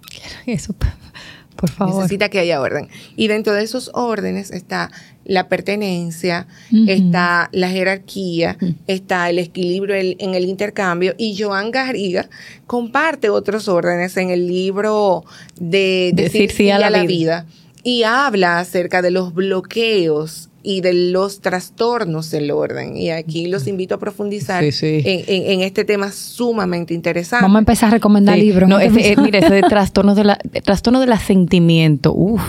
Eso, 0.45 0.75
por 1.55 1.69
favor. 1.69 1.95
Necesita 1.95 2.27
que 2.27 2.39
haya 2.39 2.59
orden. 2.59 2.89
Y 3.15 3.29
dentro 3.29 3.53
de 3.53 3.63
esos 3.63 3.89
órdenes 3.93 4.51
está 4.51 4.91
la 5.25 5.49
pertenencia, 5.49 6.47
está 6.87 7.49
la 7.51 7.69
jerarquía, 7.69 8.57
está 8.87 9.29
el 9.29 9.39
equilibrio 9.39 9.95
en 9.95 10.35
el 10.35 10.45
intercambio. 10.45 11.15
Y 11.17 11.35
Joan 11.37 11.71
Garriga 11.71 12.29
comparte 12.67 13.29
otros 13.29 13.67
órdenes 13.67 14.17
en 14.17 14.29
el 14.29 14.47
libro 14.47 15.25
de 15.59 16.11
Decir, 16.13 16.51
sí 16.51 16.69
a 16.69 16.77
la, 16.77 17.03
vida. 17.03 17.45
y 17.83 18.03
habla 18.03 18.59
acerca 18.59 19.01
de 19.01 19.11
los 19.11 19.33
bloqueos 19.33 20.49
y 20.61 20.81
de 20.81 20.93
los 20.93 21.41
trastornos 21.41 22.31
del 22.31 22.51
orden. 22.51 22.97
Y 22.97 23.09
aquí 23.09 23.47
los 23.47 23.67
invito 23.67 23.95
a 23.95 23.99
profundizar 23.99 24.63
En, 24.63 25.61
este 25.61 25.85
tema 25.85 26.11
sumamente 26.11 26.93
interesante. 26.93 27.43
Vamos 27.43 27.57
a 27.57 27.59
empezar 27.59 27.89
a 27.89 27.91
recomendar 27.93 28.37
libros. 28.37 28.69
No, 28.69 28.79
ese, 28.79 29.15
mire, 29.17 29.39
ese 29.39 29.53
de 29.53 29.61
trastornos 29.61 30.15
de 30.15 30.23
la, 30.23 30.37
trastorno 30.63 30.99
del 30.99 31.13
asentimiento. 31.13 32.13
Uf 32.13 32.41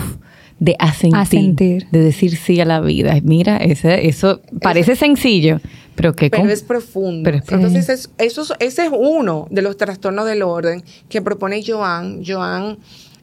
de 0.59 0.75
asentir, 0.79 1.87
de 1.91 1.99
decir 1.99 2.35
sí 2.35 2.59
a 2.59 2.65
la 2.65 2.81
vida. 2.81 3.15
Mira, 3.23 3.57
ese, 3.57 4.07
eso 4.07 4.41
parece 4.61 4.95
sencillo, 4.95 5.59
pero 5.95 6.13
que 6.13 6.29
pero 6.29 6.49
es 6.49 6.63
profundo. 6.63 7.29
Entonces, 7.29 8.09
eso, 8.17 8.45
ese 8.59 8.85
es 8.85 8.91
uno 8.91 9.47
de 9.51 9.61
los 9.61 9.77
trastornos 9.77 10.25
del 10.25 10.41
orden 10.41 10.83
que 11.09 11.21
propone 11.21 11.63
Joan. 11.65 12.23
Joan 12.25 12.77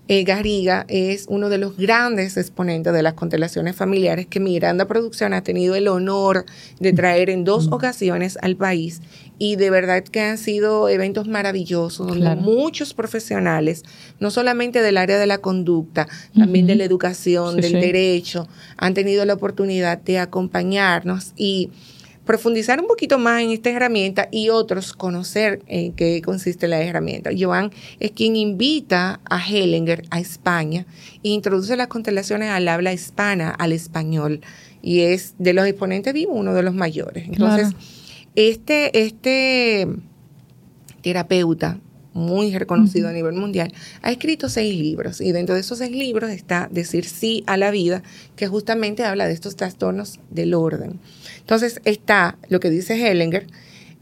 eh, 0.07 0.23
Garriga 0.25 0.85
es 0.89 1.25
uno 1.29 1.49
de 1.49 1.57
los 1.57 1.79
grandes 1.79 2.37
exponentes 2.37 2.93
de 2.93 3.03
las 3.03 3.15
constelaciones 3.15 3.75
familiares 3.75 4.27
que 4.27 4.39
Miranda 4.39 4.87
Producción 4.87 5.33
ha 5.33 5.43
tenido 5.43 5.75
el 5.75 5.89
honor 5.89 6.45
de 6.79 6.93
traer 6.93 7.31
en 7.31 7.45
dos 7.45 7.69
ocasiones 7.69 8.37
al 8.43 8.57
país 8.57 9.01
y 9.39 9.57
de 9.57 9.71
verdad 9.71 10.05
que 10.05 10.21
han 10.21 10.37
sido 10.37 10.91
eventos 10.91 11.27
maravillosos 11.27 12.07
donde 12.07 12.37
muchos 12.37 12.93
profesionales, 12.93 13.83
no 14.21 14.31
solamente 14.31 14.83
del 14.83 14.99
área 14.99 15.19
de 15.19 15.27
la 15.27 15.39
conducta, 15.39 16.07
también 16.37 16.67
de 16.67 16.77
la 16.77 16.85
educación, 16.85 17.57
del 17.57 17.73
derecho, 17.73 18.47
han 18.77 18.93
tenido 18.93 19.25
la 19.25 19.35
oportunidad 19.35 19.99
de 19.99 20.19
acompañarnos 20.19 21.33
y 21.37 21.71
profundizar 22.25 22.81
un 22.81 22.87
poquito 22.87 23.19
más 23.19 23.43
en 23.43 23.51
esta 23.51 23.71
herramienta 23.71 24.29
y 24.31 24.49
otros 24.49 24.93
conocer 24.93 25.63
en 25.67 25.93
qué 25.93 26.23
consiste 26.23 26.69
la 26.69 26.81
herramienta. 26.81 27.31
Joan 27.39 27.71
es 28.01 28.13
quien 28.13 28.37
invita 28.37 29.21
a 29.29 29.47
Hellinger 29.47 30.05
a 30.11 30.21
España 30.21 30.87
e 31.23 31.29
introduce 31.29 31.77
las 31.77 31.89
constelaciones 31.89 32.51
al 32.51 32.69
habla 32.69 32.93
hispana, 32.93 33.51
al 33.51 33.73
español, 33.73 34.41
y 34.83 35.01
es 35.01 35.35
de 35.39 35.53
los 35.53 35.67
exponentes 35.67 36.13
vivos 36.13 36.37
uno 36.39 36.55
de 36.55 36.63
los 36.63 36.75
mayores. 36.75 37.27
Entonces, 37.27 37.75
este, 38.35 39.05
este 39.05 39.87
terapeuta 41.03 41.79
muy 42.15 42.57
reconocido 42.57 43.09
a 43.09 43.13
nivel 43.13 43.35
mundial, 43.35 43.73
ha 44.01 44.11
escrito 44.11 44.49
seis 44.49 44.75
libros. 44.79 45.21
Y 45.21 45.33
dentro 45.33 45.55
de 45.55 45.61
esos 45.61 45.79
seis 45.79 45.93
libros 45.93 46.31
está 46.31 46.69
Decir 46.71 47.05
sí 47.05 47.45
a 47.47 47.57
la 47.57 47.71
vida, 47.71 48.03
que 48.37 48.47
justamente 48.47 49.05
habla 49.05 49.27
de 49.27 49.35
estos 49.35 49.57
trastornos 49.57 50.21
del 50.31 50.55
orden. 50.55 51.01
Entonces 51.41 51.81
está 51.85 52.39
lo 52.49 52.61
que 52.61 52.71
dice 52.71 52.95
Hellinger, 52.95 53.47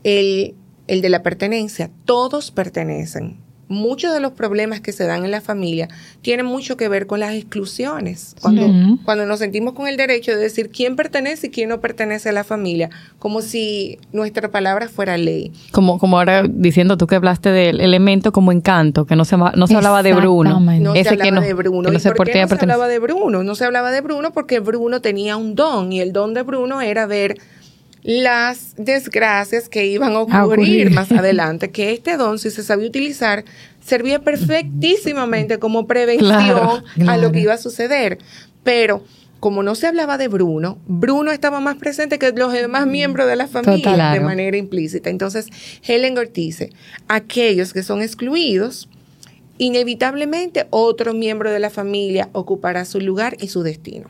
el, 0.05 0.55
el 0.87 1.01
de 1.01 1.09
la 1.09 1.23
pertenencia, 1.23 1.91
todos 2.05 2.51
pertenecen 2.51 3.39
muchos 3.69 4.13
de 4.13 4.21
los 4.21 4.33
problemas 4.33 4.81
que 4.81 4.93
se 4.93 5.05
dan 5.05 5.25
en 5.25 5.31
la 5.31 5.41
familia 5.41 5.89
tienen 6.21 6.47
mucho 6.47 6.77
que 6.77 6.89
ver 6.89 7.07
con 7.07 7.21
las 7.21 7.35
exclusiones. 7.35 8.35
Cuando, 8.41 8.69
cuando 9.05 9.27
nos 9.27 9.39
sentimos 9.39 9.75
con 9.75 9.89
el 9.89 9.97
derecho 9.97 10.33
de 10.33 10.39
decir 10.39 10.71
quién 10.71 10.97
pertenece 10.97 11.47
y 11.47 11.51
quién 11.51 11.69
no 11.69 11.81
pertenece 11.81 12.29
a 12.29 12.33
la 12.33 12.45
familia, 12.45 12.91
como 13.19 13.41
si 13.41 13.99
nuestra 14.13 14.51
palabra 14.51 14.89
fuera 14.89 15.17
ley. 15.17 15.53
Como, 15.71 15.99
como 15.99 16.19
ahora 16.19 16.45
diciendo 16.49 16.97
tú 16.97 17.07
que 17.07 17.15
hablaste 17.15 17.51
del 17.51 17.81
elemento 17.81 18.33
como 18.33 18.53
encanto, 18.53 19.07
que 19.07 19.17
no 19.17 19.25
se, 19.25 19.37
no 19.37 19.67
se 19.67 19.77
hablaba 19.77 20.03
de 20.03 20.13
Bruno. 20.13 20.61
No 20.61 20.95
se 20.95 21.09
hablaba 21.09 21.41
de 21.41 21.55
Bruno. 21.55 21.91
no 21.91 22.15
por, 22.15 22.31
qué 22.31 22.43
no 22.43 22.49
se 22.49 22.55
hablaba 22.61 22.89
de 22.89 22.99
Bruno? 22.99 23.43
No 23.43 23.55
se 23.55 23.65
hablaba 23.65 23.91
de 23.91 24.01
Bruno 24.01 24.33
porque 24.33 24.61
Bruno 24.61 25.01
tenía 25.01 25.37
un 25.37 25.55
don 25.55 25.93
y 25.93 26.01
el 26.01 26.13
don 26.13 26.35
de 26.35 26.43
Bruno 26.43 26.81
era 26.81 27.07
ver 27.07 27.39
las 28.03 28.75
desgracias 28.77 29.69
que 29.69 29.87
iban 29.87 30.13
a 30.13 30.21
ocurrir, 30.21 30.91
más 30.91 31.13
adelante, 31.13 31.71
que 31.71 31.93
este 31.93 32.17
don, 32.17 32.39
si 32.39 32.51
se 32.51 32.63
sabía 32.63 32.89
utilizar, 32.89 33.45
servía 33.81 34.21
perfectísimamente 34.21 35.59
como 35.59 35.87
prevención 35.87 36.85
a 37.07 37.17
lo 37.17 37.31
que 37.31 37.41
iba 37.41 37.55
a 37.55 37.59
suceder. 37.59 38.19
Pero 38.65 39.05
como 39.39 39.63
no 39.63 39.75
se 39.75 39.87
hablaba 39.87 40.19
de 40.19 40.29
Bruno, 40.29 40.79
Bruno 40.87 41.33
estaba 41.33 41.61
más 41.61 41.77
presente 41.77 42.19
que 42.19 42.33
los 42.33 42.53
demás 42.53 42.87
miembros 42.87 43.27
de 43.27 43.37
la 43.37 43.49
familia 43.49 44.11
de 44.13 44.21
manera 44.21 44.57
implícita. 44.57 45.11
Entonces, 45.11 45.47
Helen 45.83 46.17
dice, 46.33 46.71
aquellos 47.09 47.73
que 47.73 47.83
son 47.83 48.03
excluidos, 48.03 48.89
inevitablemente 49.59 50.67
otro 50.71 51.15
miembro 51.15 51.51
de 51.51 51.59
la 51.59 51.71
familia 51.71 52.31
ocupará 52.33 52.85
su 52.85 53.01
lugar 53.01 53.37
y 53.41 53.49
su 53.49 53.63
destino. 53.63 54.09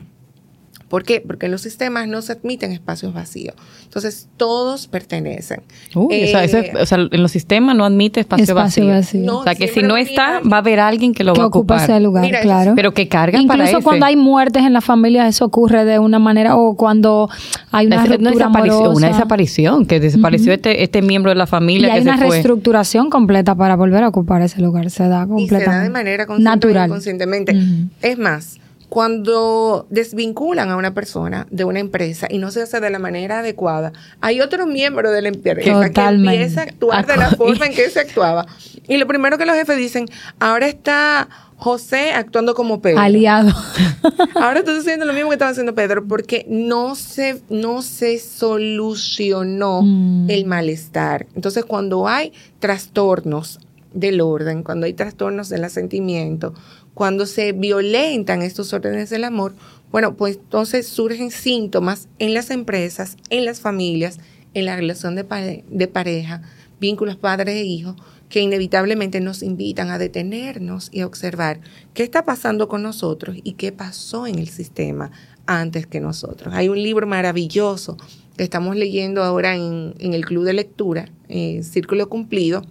¿Por 0.93 1.03
qué? 1.03 1.21
Porque 1.25 1.47
en 1.47 1.51
los 1.51 1.61
sistemas 1.61 2.07
no 2.07 2.21
se 2.21 2.33
admiten 2.33 2.71
espacios 2.71 3.15
vacíos. 3.15 3.55
Entonces, 3.85 4.29
todos 4.37 4.85
pertenecen. 4.85 5.63
o, 5.95 6.07
sea, 6.07 6.43
eh, 6.43 7.09
en 7.11 7.19
los 7.19 7.31
sistemas 7.31 7.75
no 7.75 7.83
admite 7.83 8.19
espacio, 8.19 8.53
vacío. 8.53 8.85
o 8.95 9.43
sea, 9.43 9.55
que 9.55 9.69
si 9.69 9.81
no 9.81 9.97
está, 9.97 10.41
va 10.41 10.57
a 10.57 10.59
haber 10.59 10.79
alguien 10.79 11.15
que 11.15 11.23
lo 11.23 11.33
va 11.33 11.45
a 11.45 11.47
ocupar. 11.47 11.81
ese 11.89 11.99
lugar, 11.99 12.29
claro. 12.43 12.73
Pero 12.75 12.93
que 12.93 13.07
carga 13.07 13.39
Incluso 13.39 13.57
para 13.57 13.69
Incluso 13.71 13.83
cuando 13.83 14.05
hay 14.05 14.15
muertes 14.15 14.61
en 14.61 14.71
la 14.71 14.81
familia, 14.81 15.27
eso 15.27 15.45
ocurre 15.45 15.83
de 15.83 15.97
una 15.97 16.19
manera, 16.19 16.57
o 16.57 16.75
cuando 16.77 17.27
hay 17.71 17.87
una, 17.87 18.03
desaparición, 18.03 18.95
una 18.95 19.07
desaparición, 19.07 19.87
que 19.87 19.99
desapareció 19.99 20.53
este, 20.53 20.83
este 20.83 21.01
miembro 21.01 21.31
de 21.31 21.35
la 21.35 21.47
familia. 21.47 21.87
Y 21.87 21.91
hay 21.91 22.01
una 22.01 22.17
reestructuración 22.17 23.09
completa 23.09 23.55
para 23.55 23.75
volver 23.75 24.03
a 24.03 24.09
ocupar 24.09 24.43
ese 24.43 24.61
lugar. 24.61 24.91
Se 24.91 25.07
da 25.07 25.25
completamente. 25.25 25.55
Y 25.55 25.57
se 25.57 25.71
da 25.71 25.81
de 25.81 25.89
manera 25.89 26.27
natural. 26.37 26.87
conscientemente. 26.87 27.57
Es 28.03 28.19
más, 28.19 28.59
cuando 28.93 29.87
desvinculan 29.89 30.69
a 30.69 30.77
una 30.77 30.93
persona 30.93 31.47
de 31.49 31.63
una 31.63 31.79
empresa 31.79 32.27
y 32.29 32.37
no 32.37 32.51
se 32.51 32.61
hace 32.61 32.79
de 32.79 32.91
la 32.91 32.99
manera 32.99 33.39
adecuada, 33.39 33.91
hay 34.21 34.39
otro 34.39 34.67
miembro 34.67 35.09
de 35.09 35.23
la 35.23 35.29
empresa 35.29 35.89
que 35.89 35.99
empieza 35.99 36.61
a 36.61 36.63
actuar 36.65 37.07
de 37.07 37.17
la 37.17 37.31
forma 37.31 37.65
en 37.65 37.73
que 37.73 37.89
se 37.89 37.99
actuaba. 37.99 38.45
Y 38.87 38.97
lo 38.97 39.07
primero 39.07 39.39
que 39.39 39.47
los 39.47 39.55
jefes 39.55 39.77
dicen, 39.77 40.05
ahora 40.39 40.67
está 40.67 41.27
José 41.57 42.11
actuando 42.11 42.53
como 42.53 42.83
Pedro. 42.83 42.99
Aliado. 42.99 43.51
Ahora 44.35 44.59
estoy 44.59 44.77
haciendo 44.77 45.05
lo 45.05 45.13
mismo 45.13 45.29
que 45.29 45.35
estaba 45.35 45.49
haciendo 45.49 45.73
Pedro 45.73 46.05
porque 46.07 46.45
no 46.47 46.93
se, 46.93 47.41
no 47.49 47.81
se 47.81 48.19
solucionó 48.19 49.81
mm. 49.81 50.29
el 50.29 50.45
malestar. 50.45 51.25
Entonces, 51.33 51.65
cuando 51.65 52.07
hay 52.07 52.31
trastornos 52.59 53.59
del 53.93 54.21
orden, 54.21 54.63
cuando 54.63 54.85
hay 54.85 54.93
trastornos 54.93 55.49
del 55.49 55.63
asentimiento, 55.63 56.53
cuando 56.93 57.25
se 57.25 57.51
violentan 57.51 58.41
estos 58.41 58.73
órdenes 58.73 59.09
del 59.09 59.23
amor, 59.23 59.53
bueno, 59.91 60.15
pues 60.15 60.37
entonces 60.37 60.87
surgen 60.87 61.31
síntomas 61.31 62.07
en 62.19 62.33
las 62.33 62.49
empresas, 62.49 63.17
en 63.29 63.45
las 63.45 63.61
familias, 63.61 64.19
en 64.53 64.65
la 64.65 64.75
relación 64.75 65.15
de, 65.15 65.63
de 65.67 65.87
pareja, 65.87 66.41
vínculos 66.79 67.15
padre 67.15 67.59
e 67.59 67.63
hijo, 67.63 67.95
que 68.29 68.41
inevitablemente 68.41 69.21
nos 69.21 69.43
invitan 69.43 69.91
a 69.91 69.99
detenernos 69.99 70.89
y 70.91 71.01
a 71.01 71.05
observar 71.05 71.61
qué 71.93 72.01
está 72.01 72.25
pasando 72.25 72.67
con 72.67 72.81
nosotros 72.81 73.37
y 73.43 73.53
qué 73.53 73.71
pasó 73.71 74.25
en 74.25 74.39
el 74.39 74.49
sistema 74.49 75.11
antes 75.45 75.85
que 75.85 75.99
nosotros. 75.99 76.53
Hay 76.53 76.69
un 76.69 76.81
libro 76.81 77.05
maravilloso 77.05 77.97
que 78.35 78.43
estamos 78.43 78.75
leyendo 78.75 79.23
ahora 79.23 79.55
en, 79.55 79.93
el 79.99 80.25
club 80.25 80.45
de 80.45 80.53
lectura, 80.53 81.09
eh, 81.29 81.61
Círculo 81.61 82.09
Cumplido, 82.09 82.63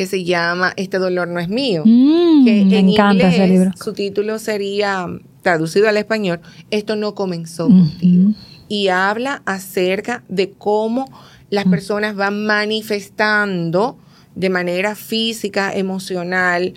que 0.00 0.06
se 0.06 0.24
llama 0.24 0.72
Este 0.78 0.96
dolor 0.96 1.28
no 1.28 1.40
es 1.40 1.50
mío. 1.50 1.82
Mm, 1.84 2.46
que 2.46 2.64
me 2.64 2.78
en 2.78 2.88
encanta 2.88 3.28
ese 3.28 3.46
libro. 3.46 3.70
Su 3.76 3.92
título 3.92 4.38
sería, 4.38 5.06
traducido 5.42 5.90
al 5.90 5.98
español, 5.98 6.40
Esto 6.70 6.96
no 6.96 7.14
comenzó 7.14 7.68
contigo. 7.68 8.32
Y 8.66 8.88
habla 8.88 9.42
acerca 9.44 10.24
de 10.26 10.52
cómo 10.52 11.04
las 11.50 11.66
mm. 11.66 11.70
personas 11.70 12.16
van 12.16 12.46
manifestando 12.46 13.98
de 14.34 14.48
manera 14.48 14.94
física, 14.94 15.70
emocional, 15.74 16.72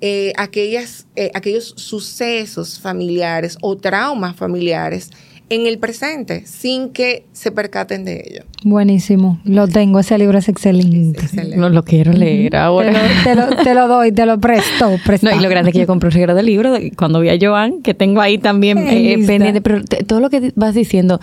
eh, 0.00 0.32
aquellas, 0.36 1.08
eh, 1.16 1.32
aquellos 1.34 1.74
sucesos 1.76 2.78
familiares 2.78 3.58
o 3.60 3.76
traumas 3.76 4.36
familiares 4.36 5.10
en 5.50 5.66
el 5.66 5.78
presente 5.78 6.44
sin 6.46 6.90
que 6.90 7.24
se 7.32 7.50
percaten 7.50 8.04
de 8.04 8.24
ello. 8.26 8.44
Buenísimo, 8.64 9.40
lo 9.44 9.68
tengo, 9.68 10.00
ese 10.00 10.18
libro 10.18 10.38
es 10.38 10.48
excelente. 10.48 11.22
No 11.56 11.68
lo 11.68 11.84
quiero 11.84 12.12
leer 12.12 12.56
ahora. 12.56 12.92
Te 13.24 13.34
lo, 13.74 13.88
doy, 13.88 14.12
te 14.12 14.26
lo 14.26 14.38
presto. 14.38 14.90
No, 15.22 15.34
y 15.34 15.40
lo 15.40 15.48
grande 15.48 15.70
es 15.70 15.74
que 15.74 15.80
yo 15.80 15.86
compré 15.86 16.08
un 16.08 16.12
regalo 16.12 16.34
de 16.34 16.42
libro 16.42 16.74
cuando 16.96 17.20
vi 17.20 17.30
a 17.30 17.38
Joan, 17.40 17.82
que 17.82 17.94
tengo 17.94 18.20
ahí 18.20 18.38
también 18.38 18.78
eh, 18.78 19.18
pendiente, 19.26 19.60
pero 19.60 19.82
todo 19.84 20.20
lo 20.20 20.30
que 20.30 20.52
vas 20.54 20.74
diciendo, 20.74 21.20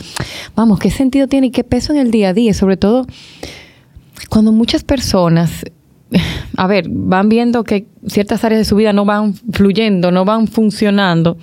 vamos, 0.56 0.80
¿qué 0.80 0.90
sentido 0.90 1.28
tiene 1.28 1.48
y 1.48 1.52
qué 1.52 1.64
peso 1.64 1.94
en 1.94 2.00
el 2.00 2.12
día 2.12 2.30
a 2.30 2.34
día? 2.34 2.54
Sobre 2.54 2.78
todo 2.78 3.06
cuando 4.30 4.52
muchas 4.52 4.84
personas 4.84 5.66
a 6.56 6.68
ver, 6.68 6.86
van 6.88 7.30
viendo 7.30 7.64
que 7.64 7.88
ciertas 8.08 8.44
áreas 8.44 8.60
de 8.60 8.66
su 8.66 8.76
vida 8.76 8.94
no 8.94 9.06
van 9.06 9.34
fluyendo, 9.34 10.12
no 10.12 10.24
van 10.24 10.48
funcionando 10.48 11.38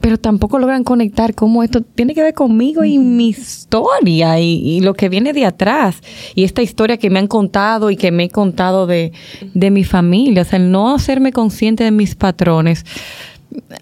pero 0.00 0.18
tampoco 0.18 0.58
logran 0.58 0.84
conectar 0.84 1.34
cómo 1.34 1.62
esto 1.62 1.80
tiene 1.80 2.14
que 2.14 2.22
ver 2.22 2.34
conmigo 2.34 2.84
y 2.84 2.98
mi 2.98 3.28
historia 3.30 4.38
y, 4.38 4.80
lo 4.80 4.94
que 4.94 5.08
viene 5.08 5.32
de 5.32 5.44
atrás 5.44 6.00
y 6.34 6.44
esta 6.44 6.62
historia 6.62 6.96
que 6.96 7.10
me 7.10 7.18
han 7.18 7.26
contado 7.26 7.90
y 7.90 7.96
que 7.96 8.12
me 8.12 8.24
he 8.24 8.30
contado 8.30 8.86
de, 8.86 9.12
de 9.54 9.70
mi 9.70 9.84
familia. 9.84 10.42
O 10.42 10.44
sea, 10.44 10.58
el 10.58 10.70
no 10.70 10.94
hacerme 10.94 11.32
consciente 11.32 11.84
de 11.84 11.90
mis 11.90 12.14
patrones 12.14 12.84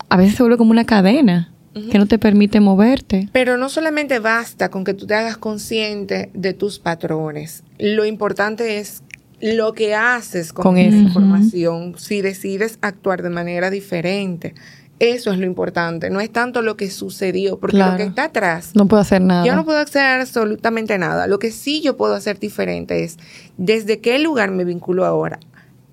a 0.09 0.16
veces 0.16 0.37
se 0.37 0.42
vuelve 0.42 0.59
como 0.59 0.71
una 0.71 0.85
cadena 0.85 1.50
que 1.90 1.99
no 1.99 2.06
te 2.06 2.18
permite 2.18 2.61
moverte. 2.61 3.28
Pero 3.33 3.56
no 3.56 3.68
solamente 3.68 4.21
basta 4.21 4.71
con 4.71 4.85
que 4.85 4.94
tú 4.94 5.06
te 5.06 5.14
hagas 5.14 5.37
consciente 5.37 6.30
de 6.33 6.54
tus 6.54 6.78
patrones. 6.78 7.64
Lo 7.78 8.04
importante 8.04 8.78
es 8.78 9.02
lo 9.40 9.73
que 9.73 9.94
haces 9.94 10.52
con, 10.52 10.78
esa 10.78 10.97
información, 10.97 11.97
si 11.99 12.23
decides 12.23 12.78
actuar 12.80 13.23
de 13.23 13.30
manera 13.30 13.71
diferente. 13.71 14.54
Eso 15.01 15.33
es 15.33 15.39
lo 15.39 15.47
importante, 15.47 16.09
no 16.09 16.21
es 16.21 16.31
tanto 16.31 16.63
lo 16.63 16.77
que 16.77 16.89
sucedió, 16.91 17.59
porque 17.59 17.79
lo 17.79 17.97
que 17.97 18.05
está 18.05 18.25
atrás. 18.25 18.71
No 18.75 18.87
puedo 18.87 19.03
hacer 19.03 19.21
nada. 19.21 19.45
Yo 19.45 19.57
no 19.57 19.65
puedo 19.65 19.79
hacer 19.79 20.21
absolutamente 20.21 20.99
nada. 20.99 21.27
Lo 21.27 21.39
que 21.39 21.51
sí 21.51 21.83
yo 21.83 21.97
puedo 21.97 22.15
hacer 22.15 22.39
diferente 22.39 23.03
es 23.03 23.19
desde 23.57 24.01
qué 24.01 24.19
lugar 24.19 24.51
me 24.53 24.65
vinculo 24.65 25.05
ahora 25.05 25.41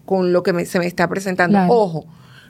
con 0.06 0.34
lo 0.34 0.44
que 0.44 0.66
se 0.66 0.78
me 0.78 0.86
está 0.86 1.08
presentando. 1.08 1.58
Ojo, 1.70 2.06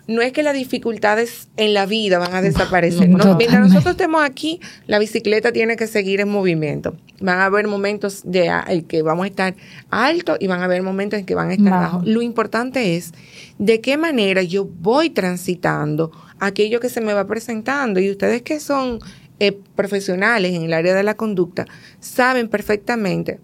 no 0.07 0.21
es 0.21 0.31
que 0.33 0.43
las 0.43 0.53
dificultades 0.53 1.47
en 1.57 1.73
la 1.73 1.85
vida 1.85 2.19
van 2.19 2.33
a 2.33 2.41
desaparecer. 2.41 3.07
mientras 3.07 3.61
nosotros 3.61 3.91
estemos 3.91 4.23
aquí, 4.23 4.59
la 4.87 4.99
bicicleta 4.99 5.51
tiene 5.51 5.75
que 5.75 5.87
seguir 5.87 6.19
en 6.19 6.29
movimiento. 6.29 6.95
Van 7.19 7.39
a 7.39 7.45
haber 7.45 7.67
momentos 7.67 8.23
de 8.25 8.51
el 8.67 8.85
que 8.85 9.03
vamos 9.03 9.25
a 9.25 9.27
estar 9.27 9.55
alto 9.89 10.37
y 10.39 10.47
van 10.47 10.61
a 10.61 10.65
haber 10.65 10.81
momentos 10.81 11.19
en 11.19 11.25
que 11.25 11.35
van 11.35 11.49
a 11.49 11.53
estar 11.53 11.71
bajo. 11.71 12.01
Lo 12.03 12.21
importante 12.21 12.97
es 12.97 13.13
de 13.57 13.79
qué 13.79 13.97
manera 13.97 14.41
yo 14.41 14.65
voy 14.65 15.11
transitando 15.11 16.11
aquello 16.41 16.81
que 16.81 16.89
se 16.89 16.99
me 16.99 17.13
va 17.13 17.25
presentando. 17.25 18.01
Y 18.01 18.11
ustedes 18.11 18.41
que 18.41 18.59
son 18.59 18.99
eh, 19.39 19.57
profesionales 19.75 20.53
en 20.53 20.63
el 20.63 20.73
área 20.73 20.93
de 20.93 21.03
la 21.03 21.15
conducta, 21.15 21.65
saben 22.01 22.49
perfectamente 22.49 23.39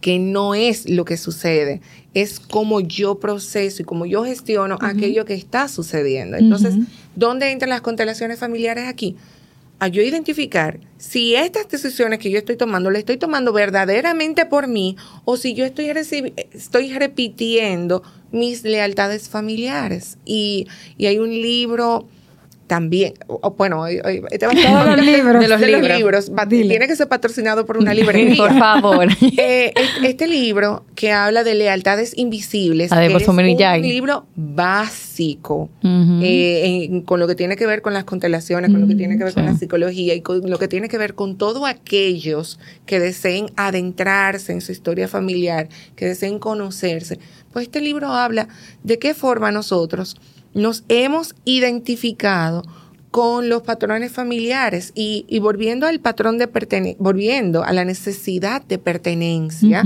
que 0.00 0.18
no 0.18 0.54
es 0.54 0.88
lo 0.88 1.04
que 1.04 1.16
sucede, 1.16 1.80
es 2.14 2.38
como 2.38 2.80
yo 2.80 3.18
proceso 3.18 3.82
y 3.82 3.84
como 3.84 4.06
yo 4.06 4.24
gestiono 4.24 4.78
aquello 4.80 5.24
que 5.24 5.34
está 5.34 5.68
sucediendo. 5.68 6.36
Entonces, 6.36 6.76
¿dónde 7.16 7.50
entran 7.50 7.70
las 7.70 7.80
constelaciones 7.80 8.38
familiares 8.38 8.88
aquí? 8.88 9.16
A 9.78 9.88
yo 9.88 10.02
identificar 10.02 10.80
si 10.96 11.34
estas 11.34 11.68
decisiones 11.68 12.18
que 12.18 12.30
yo 12.30 12.38
estoy 12.38 12.56
tomando, 12.56 12.90
las 12.90 13.00
estoy 13.00 13.18
tomando 13.18 13.52
verdaderamente 13.52 14.46
por 14.46 14.68
mí 14.68 14.96
o 15.24 15.36
si 15.36 15.54
yo 15.54 15.66
estoy, 15.66 15.92
estoy 16.52 16.92
repitiendo 16.92 18.02
mis 18.32 18.64
lealtades 18.64 19.28
familiares. 19.28 20.16
Y, 20.24 20.66
y 20.96 21.06
hay 21.06 21.18
un 21.18 21.30
libro 21.30 22.08
también, 22.66 23.14
bueno, 23.56 23.86
este 23.86 24.46
va 24.46 24.52
a 24.52 24.96
los 24.96 25.04
libros, 25.06 25.40
de 25.40 25.48
los 25.48 25.60
libros. 25.60 26.32
tiene 26.48 26.86
que 26.86 26.96
ser 26.96 27.08
patrocinado 27.08 27.64
por 27.64 27.78
una 27.78 27.94
librería. 27.94 28.36
por 28.36 28.56
favor. 28.58 29.08
Eh, 29.38 29.72
este 30.02 30.26
libro 30.26 30.84
que 30.94 31.12
habla 31.12 31.44
de 31.44 31.54
lealtades 31.54 32.16
invisibles 32.16 32.90
ah, 32.92 33.04
es 33.04 33.28
un 33.28 33.36
libro 33.82 34.26
básico 34.34 35.68
eh, 35.82 37.02
con 37.04 37.20
lo 37.20 37.26
que 37.26 37.34
tiene 37.34 37.56
que 37.56 37.66
ver 37.66 37.82
con 37.82 37.92
las 37.92 38.04
constelaciones, 38.04 38.70
con 38.70 38.80
lo 38.80 38.86
que 38.86 38.94
tiene 38.94 39.18
que 39.18 39.24
ver 39.24 39.34
con 39.34 39.44
la 39.44 39.54
psicología 39.56 40.14
y 40.14 40.20
con 40.20 40.48
lo 40.48 40.58
que 40.58 40.68
tiene 40.68 40.88
que 40.88 40.96
ver 40.96 41.14
con 41.14 41.36
todos 41.36 41.68
aquellos 41.68 42.58
que 42.86 42.98
deseen 42.98 43.46
adentrarse 43.56 44.52
en 44.52 44.60
su 44.60 44.72
historia 44.72 45.08
familiar, 45.08 45.68
que 45.96 46.06
deseen 46.06 46.38
conocerse. 46.38 47.18
Pues 47.52 47.66
este 47.66 47.80
libro 47.80 48.08
habla 48.08 48.48
de 48.82 48.98
qué 48.98 49.14
forma 49.14 49.50
nosotros 49.52 50.16
nos 50.56 50.84
hemos 50.88 51.34
identificado 51.44 52.62
con 53.10 53.48
los 53.50 53.62
patrones 53.62 54.10
familiares 54.10 54.92
y, 54.94 55.24
volviendo 55.38 55.86
al 55.86 56.00
patrón 56.00 56.38
de 56.38 56.48
pertenencia, 56.48 56.96
volviendo 56.98 57.62
a 57.62 57.72
la 57.72 57.84
necesidad 57.84 58.62
de 58.64 58.78
pertenencia, 58.78 59.84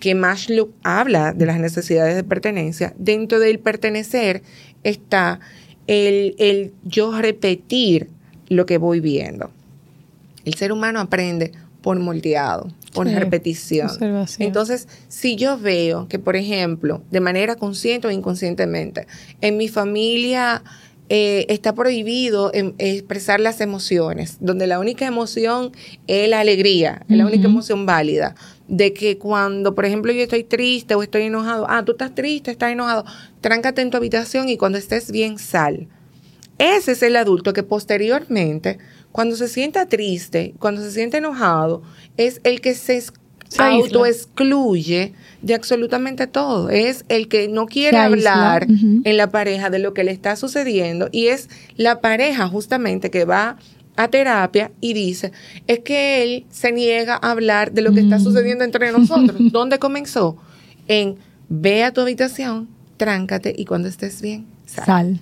que 0.00 0.14
Maslow 0.14 0.70
habla 0.82 1.34
de 1.34 1.44
las 1.44 1.60
necesidades 1.60 2.16
de 2.16 2.24
pertenencia, 2.24 2.94
dentro 2.96 3.38
del 3.38 3.58
pertenecer 3.58 4.42
está 4.84 5.38
el, 5.86 6.34
el 6.38 6.72
yo 6.82 7.18
repetir 7.20 8.08
lo 8.48 8.64
que 8.64 8.78
voy 8.78 9.00
viendo. 9.00 9.50
El 10.46 10.54
ser 10.54 10.72
humano 10.72 11.00
aprende 11.00 11.52
por 11.82 11.98
moldeado, 11.98 12.68
por 12.92 13.06
repetición. 13.06 13.90
Entonces, 14.38 14.88
si 15.08 15.36
yo 15.36 15.58
veo 15.58 16.08
que, 16.08 16.18
por 16.18 16.36
ejemplo, 16.36 17.02
de 17.10 17.20
manera 17.20 17.56
consciente 17.56 18.08
o 18.08 18.10
inconscientemente, 18.10 19.06
en 19.40 19.56
mi 19.56 19.68
familia 19.68 20.62
eh, 21.12 21.46
está 21.48 21.74
prohibido 21.74 22.52
em, 22.54 22.72
expresar 22.78 23.40
las 23.40 23.60
emociones, 23.60 24.36
donde 24.38 24.68
la 24.68 24.78
única 24.78 25.06
emoción 25.06 25.72
es 26.06 26.28
la 26.28 26.38
alegría, 26.38 27.04
es 27.08 27.16
la 27.16 27.26
única 27.26 27.48
emoción 27.48 27.84
válida. 27.84 28.36
De 28.68 28.92
que 28.92 29.18
cuando, 29.18 29.74
por 29.74 29.86
ejemplo, 29.86 30.12
yo 30.12 30.22
estoy 30.22 30.44
triste 30.44 30.94
o 30.94 31.02
estoy 31.02 31.22
enojado, 31.22 31.66
ah, 31.68 31.84
tú 31.84 31.92
estás 31.92 32.14
triste, 32.14 32.52
estás 32.52 32.70
enojado, 32.70 33.04
tráncate 33.40 33.82
en 33.82 33.90
tu 33.90 33.96
habitación 33.96 34.48
y 34.48 34.56
cuando 34.56 34.78
estés 34.78 35.10
bien, 35.10 35.38
sal. 35.40 35.88
Ese 36.58 36.92
es 36.92 37.02
el 37.02 37.16
adulto 37.16 37.54
que 37.54 37.64
posteriormente 37.64 38.78
cuando 39.12 39.36
se 39.36 39.48
sienta 39.48 39.86
triste, 39.86 40.54
cuando 40.58 40.82
se 40.82 40.92
siente 40.92 41.18
enojado, 41.18 41.82
es 42.16 42.40
el 42.44 42.60
que 42.60 42.74
se, 42.74 43.02
autoexcluye 43.58 45.12
de 45.42 45.54
absolutamente 45.54 46.26
todo. 46.28 46.70
Es 46.70 47.04
el 47.08 47.28
que 47.28 47.48
no 47.48 47.66
quiere 47.66 47.98
hablar 47.98 48.66
en 48.68 49.16
la 49.16 49.30
pareja 49.30 49.70
de 49.70 49.80
lo 49.80 49.92
que 49.92 50.04
le 50.04 50.12
está 50.12 50.36
sucediendo 50.36 51.08
y 51.10 51.26
es 51.26 51.48
la 51.76 52.00
pareja 52.00 52.46
justamente 52.46 53.10
que 53.10 53.24
va 53.24 53.56
a 53.96 54.08
terapia 54.08 54.70
y 54.80 54.92
dice, 54.92 55.32
es 55.66 55.80
que 55.80 56.22
él 56.22 56.46
se 56.50 56.72
niega 56.72 57.18
a 57.20 57.32
hablar 57.32 57.72
de 57.72 57.82
lo 57.82 57.92
que 57.92 58.00
está 58.00 58.18
mm. 58.18 58.22
sucediendo 58.22 58.64
entre 58.64 58.92
nosotros. 58.92 59.36
¿Dónde 59.52 59.78
comenzó? 59.78 60.36
En 60.86 61.16
ve 61.48 61.82
a 61.82 61.92
tu 61.92 62.00
habitación, 62.00 62.68
tráncate 62.96 63.52
y 63.56 63.64
cuando 63.64 63.88
estés 63.88 64.22
bien, 64.22 64.46
sal. 64.66 65.20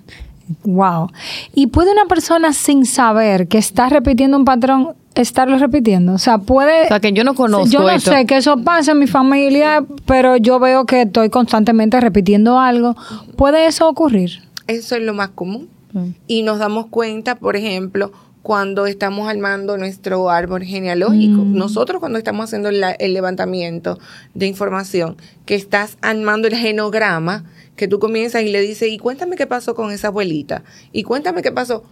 Wow. 0.64 1.10
¿Y 1.54 1.68
puede 1.68 1.92
una 1.92 2.06
persona 2.06 2.52
sin 2.52 2.86
saber 2.86 3.48
que 3.48 3.58
está 3.58 3.88
repitiendo 3.88 4.36
un 4.36 4.44
patrón 4.44 4.94
estarlo 5.14 5.58
repitiendo? 5.58 6.12
O 6.14 6.18
sea, 6.18 6.38
puede... 6.38 6.84
O 6.84 6.88
sea, 6.88 7.00
que 7.00 7.12
yo 7.12 7.24
no 7.24 7.34
conozco 7.34 7.66
Yo 7.66 7.80
no 7.80 8.00
sé 8.00 8.26
que 8.26 8.36
eso 8.36 8.58
pasa 8.58 8.92
en 8.92 9.00
mi 9.00 9.06
familia, 9.06 9.84
pero 10.06 10.36
yo 10.36 10.58
veo 10.58 10.86
que 10.86 11.02
estoy 11.02 11.30
constantemente 11.30 12.00
repitiendo 12.00 12.58
algo. 12.58 12.96
¿Puede 13.36 13.66
eso 13.66 13.88
ocurrir? 13.88 14.42
Eso 14.66 14.96
es 14.96 15.02
lo 15.02 15.14
más 15.14 15.30
común. 15.30 15.68
Mm. 15.92 16.08
Y 16.26 16.42
nos 16.42 16.58
damos 16.58 16.86
cuenta, 16.86 17.36
por 17.36 17.56
ejemplo, 17.56 18.12
cuando 18.42 18.86
estamos 18.86 19.28
armando 19.28 19.76
nuestro 19.76 20.30
árbol 20.30 20.62
genealógico. 20.62 21.42
Mm. 21.42 21.54
Nosotros 21.54 22.00
cuando 22.00 22.18
estamos 22.18 22.44
haciendo 22.44 22.70
el 22.70 23.12
levantamiento 23.12 23.98
de 24.34 24.46
información, 24.46 25.16
que 25.44 25.54
estás 25.54 25.98
armando 26.00 26.48
el 26.48 26.54
genograma, 26.54 27.44
que 27.78 27.88
tú 27.88 27.98
comienzas 27.98 28.42
y 28.42 28.50
le 28.50 28.60
dices, 28.60 28.90
y 28.90 28.98
cuéntame 28.98 29.36
qué 29.36 29.46
pasó 29.46 29.74
con 29.74 29.90
esa 29.90 30.08
abuelita, 30.08 30.64
y 30.92 31.04
cuéntame 31.04 31.40
qué 31.40 31.52
pasó. 31.52 31.84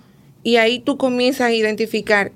Y 0.43 0.57
ahí 0.57 0.81
tú 0.81 0.99
comienzas 0.99 1.49
a 1.49 1.53
identificar, 1.53 2.33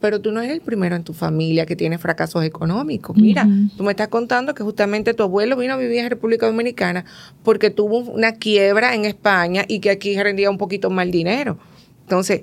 pero 0.00 0.20
tú 0.20 0.32
no 0.32 0.40
eres 0.40 0.54
el 0.54 0.60
primero 0.60 0.96
en 0.96 1.04
tu 1.04 1.12
familia 1.12 1.66
que 1.66 1.76
tiene 1.76 1.98
fracasos 1.98 2.44
económicos. 2.44 3.16
Mira, 3.16 3.48
tú 3.76 3.84
me 3.84 3.90
estás 3.90 4.08
contando 4.08 4.54
que 4.54 4.62
justamente 4.62 5.14
tu 5.14 5.22
abuelo 5.22 5.56
vino 5.56 5.74
a 5.74 5.76
vivir 5.76 5.98
en 5.98 6.10
República 6.10 6.46
Dominicana 6.46 7.04
porque 7.42 7.70
tuvo 7.70 7.98
una 8.00 8.32
quiebra 8.32 8.94
en 8.94 9.04
España 9.04 9.64
y 9.66 9.80
que 9.80 9.90
aquí 9.90 10.20
rendía 10.20 10.50
un 10.50 10.58
poquito 10.58 10.90
más 10.90 11.06
el 11.06 11.10
dinero. 11.10 11.58
Entonces, 12.02 12.42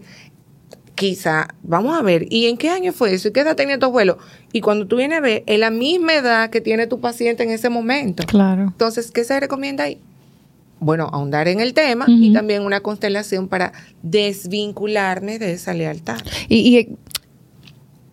quizá, 0.95 1.49
vamos 1.61 1.97
a 1.97 2.01
ver, 2.01 2.25
¿y 2.29 2.47
en 2.47 2.57
qué 2.57 2.69
año 2.69 2.91
fue 2.91 3.13
eso? 3.13 3.27
¿Y 3.27 3.31
qué 3.31 3.41
edad 3.41 3.55
tenía 3.55 3.77
tu 3.77 3.85
abuelo? 3.85 4.17
Y 4.53 4.61
cuando 4.61 4.87
tú 4.87 4.95
vienes 4.95 5.17
a 5.19 5.21
ver, 5.21 5.43
es 5.45 5.59
la 5.59 5.69
misma 5.69 6.13
edad 6.13 6.49
que 6.49 6.61
tiene 6.61 6.87
tu 6.87 6.99
paciente 6.99 7.43
en 7.43 7.51
ese 7.51 7.69
momento. 7.69 8.23
Claro. 8.25 8.63
Entonces, 8.63 9.11
¿qué 9.11 9.23
se 9.23 9.39
recomienda 9.39 9.83
ahí? 9.83 9.99
Bueno, 10.85 11.09
ahondar 11.11 11.47
en 11.47 11.61
el 11.61 11.73
tema 11.73 12.05
y 12.07 12.31
también 12.31 12.61
una 12.61 12.81
constelación 12.81 13.47
para 13.47 13.73
desvincularme 14.03 15.39
de 15.39 15.53
esa 15.53 15.73
lealtad. 15.73 16.19
Y, 16.47 16.89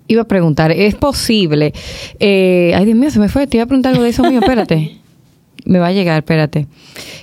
iba 0.09 0.23
a 0.23 0.27
preguntar, 0.27 0.73
¿es 0.73 0.95
posible? 0.95 1.75
Eh, 2.19 2.73
ay, 2.75 2.87
Dios 2.87 2.97
mío, 2.97 3.11
se 3.11 3.21
me 3.21 3.29
fue, 3.29 3.47
te 3.47 3.59
iba 3.59 3.65
a 3.65 3.67
preguntar 3.67 3.93
algo 3.93 4.05
de 4.05 4.11
eso 4.11 4.23
mío, 4.25 4.41
espérate. 4.41 4.99
me 5.67 5.81
va 5.81 5.89
a 5.89 5.93
llegar, 5.93 6.17
espérate. 6.17 6.67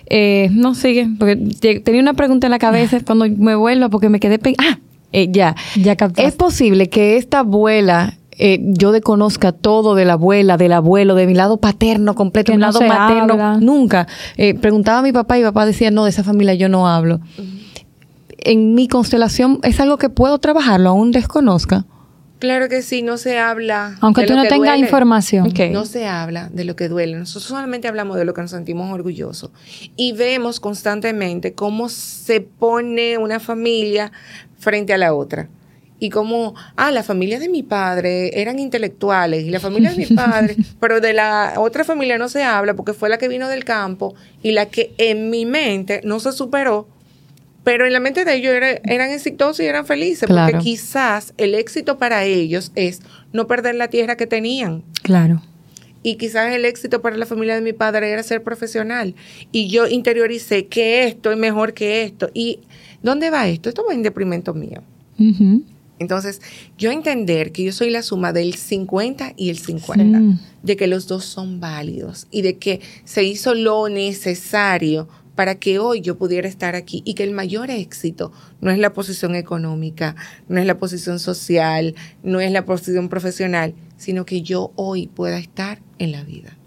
Eh, 0.06 0.50
no, 0.52 0.76
sigue, 0.76 1.08
porque 1.18 1.36
tenía 1.84 2.02
una 2.02 2.14
pregunta 2.14 2.46
en 2.46 2.52
la 2.52 2.60
cabeza 2.60 3.00
cuando 3.04 3.28
me 3.28 3.56
vuelvo 3.56 3.90
porque 3.90 4.10
me 4.10 4.20
quedé... 4.20 4.40
Ah, 4.60 4.78
eh, 5.12 5.30
ya. 5.32 5.56
Ya 5.76 5.98
¿Es 6.18 6.36
posible 6.36 6.90
que 6.90 7.18
esta 7.18 7.40
abuela 7.40 8.18
eh, 8.39 8.60
yo 8.62 8.93
desconozca 8.93 9.52
todo 9.52 9.95
de 9.95 10.06
la 10.06 10.13
abuela, 10.13 10.56
del 10.56 10.71
abuelo, 10.71 11.13
de 11.13 11.28
mi 11.28 11.34
lado 11.34 11.58
paterno 11.58 12.15
completo, 12.15 12.54
de 12.54 12.58
mi 12.58 12.62
lado 12.62 12.80
materno, 12.82 13.60
nunca. 13.60 14.08
Eh, 14.38 14.54
preguntaba 14.54 14.99
a 14.99 15.02
mi 15.02 15.12
papá 15.12 15.38
y 15.38 15.41
mi 15.41 15.47
papá 15.47 15.65
decía, 15.65 15.91
no, 15.91 16.06
de 16.06 16.12
esa 16.12 16.23
familia 16.23 16.54
yo 16.54 16.69
no 16.69 16.88
hablo. 16.88 17.19
En 18.38 18.73
mi 18.73 18.88
constelación 18.88 19.60
es 19.63 19.82
algo 19.82 19.97
que 19.97 20.10
puedo 20.10 20.39
trabajarlo, 20.39 20.89
aún 20.89 21.12
desconozca. 21.12 21.86
Claro 22.39 22.69
que 22.69 22.82
sí, 22.82 23.02
no 23.02 23.17
se 23.17 23.38
habla. 23.38 23.97
Aunque 23.99 24.25
tú 24.25 24.34
no 24.34 24.47
tengas 24.47 24.80
información. 24.80 25.52
No 25.73 25.84
se 25.84 26.08
habla 26.08 26.49
de 26.54 26.63
lo 26.63 26.78
que 26.78 26.88
duele. 26.88 27.17
Nosotros 27.17 27.43
solamente 27.43 27.89
hablamos 27.89 28.15
de 28.15 28.23
lo 28.23 28.34
que 28.34 28.41
nos 28.41 28.52
sentimos 28.52 28.93
orgullosos. 28.93 29.52
Y 29.97 30.13
vemos 30.13 30.62
constantemente 30.62 31.52
cómo 31.52 31.89
se 31.89 32.39
pone 32.39 33.17
una 33.17 33.41
familia 33.41 34.13
frente 34.58 34.93
a 34.93 34.97
la 34.97 35.13
otra. 35.13 35.49
Y 36.00 36.10
como, 36.10 36.56
ah, 36.78 36.92
la 36.92 37.04
familia 37.04 37.40
de 37.40 37.50
mi 37.50 37.62
padre 37.62 38.42
eran 38.42 38.58
intelectuales 38.58 39.44
y 39.44 39.50
la 39.50 39.60
familia 39.60 39.92
de 39.92 39.98
mi 39.98 40.06
padre, 40.06 40.56
pero 40.80 41.02
de 41.02 41.14
la 41.14 41.56
otra 41.58 41.84
familia 41.84 42.18
no 42.18 42.30
se 42.30 42.44
habla 42.44 42.74
porque 42.74 42.94
fue 42.94 43.10
la 43.10 43.18
que 43.18 43.28
vino 43.28 43.50
del 43.50 43.66
campo 43.66 44.16
y 44.42 44.52
la 44.52 44.68
que 44.68 44.94
en 44.98 45.30
mi 45.30 45.46
mente 45.46 46.02
no 46.06 46.20
se 46.20 46.32
superó, 46.32 46.88
pero 47.64 47.86
en 47.86 47.94
la 47.94 48.00
mente 48.00 48.24
de 48.24 48.36
ellos 48.36 48.54
eran 48.54 49.12
exitosos 49.12 49.60
y 49.60 49.66
eran 49.66 49.86
felices, 49.86 50.28
porque 50.28 50.58
quizás 50.60 51.34
el 51.38 51.54
éxito 51.54 51.98
para 51.98 52.24
ellos 52.24 52.72
es 52.76 53.02
no 53.34 53.48
perder 53.48 53.76
la 53.76 53.90
tierra 53.90 54.16
que 54.16 54.26
tenían. 54.26 54.84
Claro. 55.04 55.42
Y 56.02 56.16
quizás 56.16 56.54
el 56.54 56.64
éxito 56.64 57.02
para 57.02 57.18
la 57.18 57.26
familia 57.26 57.56
de 57.56 57.62
mi 57.62 57.74
padre 57.74 58.10
era 58.10 58.24
ser 58.24 58.42
profesional. 58.42 59.16
Y 59.52 59.68
yo 59.68 59.88
interioricé 59.88 60.68
que 60.68 61.06
esto 61.06 61.32
es 61.32 61.38
mejor 61.38 61.74
que 61.74 62.04
esto. 62.04 62.30
¿Y 62.34 62.60
dónde 63.04 63.30
va 63.30 63.48
esto? 63.48 63.68
Esto 63.68 63.86
va 63.88 63.94
en 63.94 64.04
deprimento 64.04 64.54
mío. 64.54 64.82
Entonces, 66.00 66.42
yo 66.78 66.92
entender 66.92 67.52
que 67.52 67.64
yo 67.64 67.72
soy 67.72 67.90
la 67.90 68.02
suma 68.02 68.34
del 68.34 68.56
50 68.56 69.34
y 69.36 69.50
el 69.50 69.58
50, 69.58 70.40
de 70.64 70.76
que 70.76 70.88
los 70.88 71.08
dos 71.08 71.26
son 71.26 71.60
válidos 71.60 72.28
y 72.32 72.42
de 72.42 72.58
que 72.58 72.82
se 73.04 73.24
hizo 73.24 73.54
lo 73.54 73.90
necesario 73.90 75.08
para 75.36 75.56
que 75.56 75.80
hoy 75.80 76.02
yo 76.02 76.18
pudiera 76.18 76.50
estar 76.50 76.76
aquí 76.76 77.02
y 77.06 77.14
que 77.14 77.24
el 77.24 77.32
mayor 77.32 77.70
éxito 77.70 78.34
no 78.60 78.72
es 78.72 78.78
la 78.78 78.92
posición 78.92 79.36
económica, 79.36 80.16
no 80.50 80.60
es 80.60 80.66
la 80.66 80.78
posición 80.78 81.18
social, 81.18 81.96
no 82.24 82.42
es 82.42 82.52
la 82.52 82.66
posición 82.66 83.08
profesional, 83.08 83.74
sino 83.96 84.26
que 84.26 84.42
yo 84.42 84.74
hoy 84.76 85.08
pueda 85.08 85.38
estar 85.40 85.80
en 85.98 86.12
la 86.12 86.24
vida. 86.24 86.58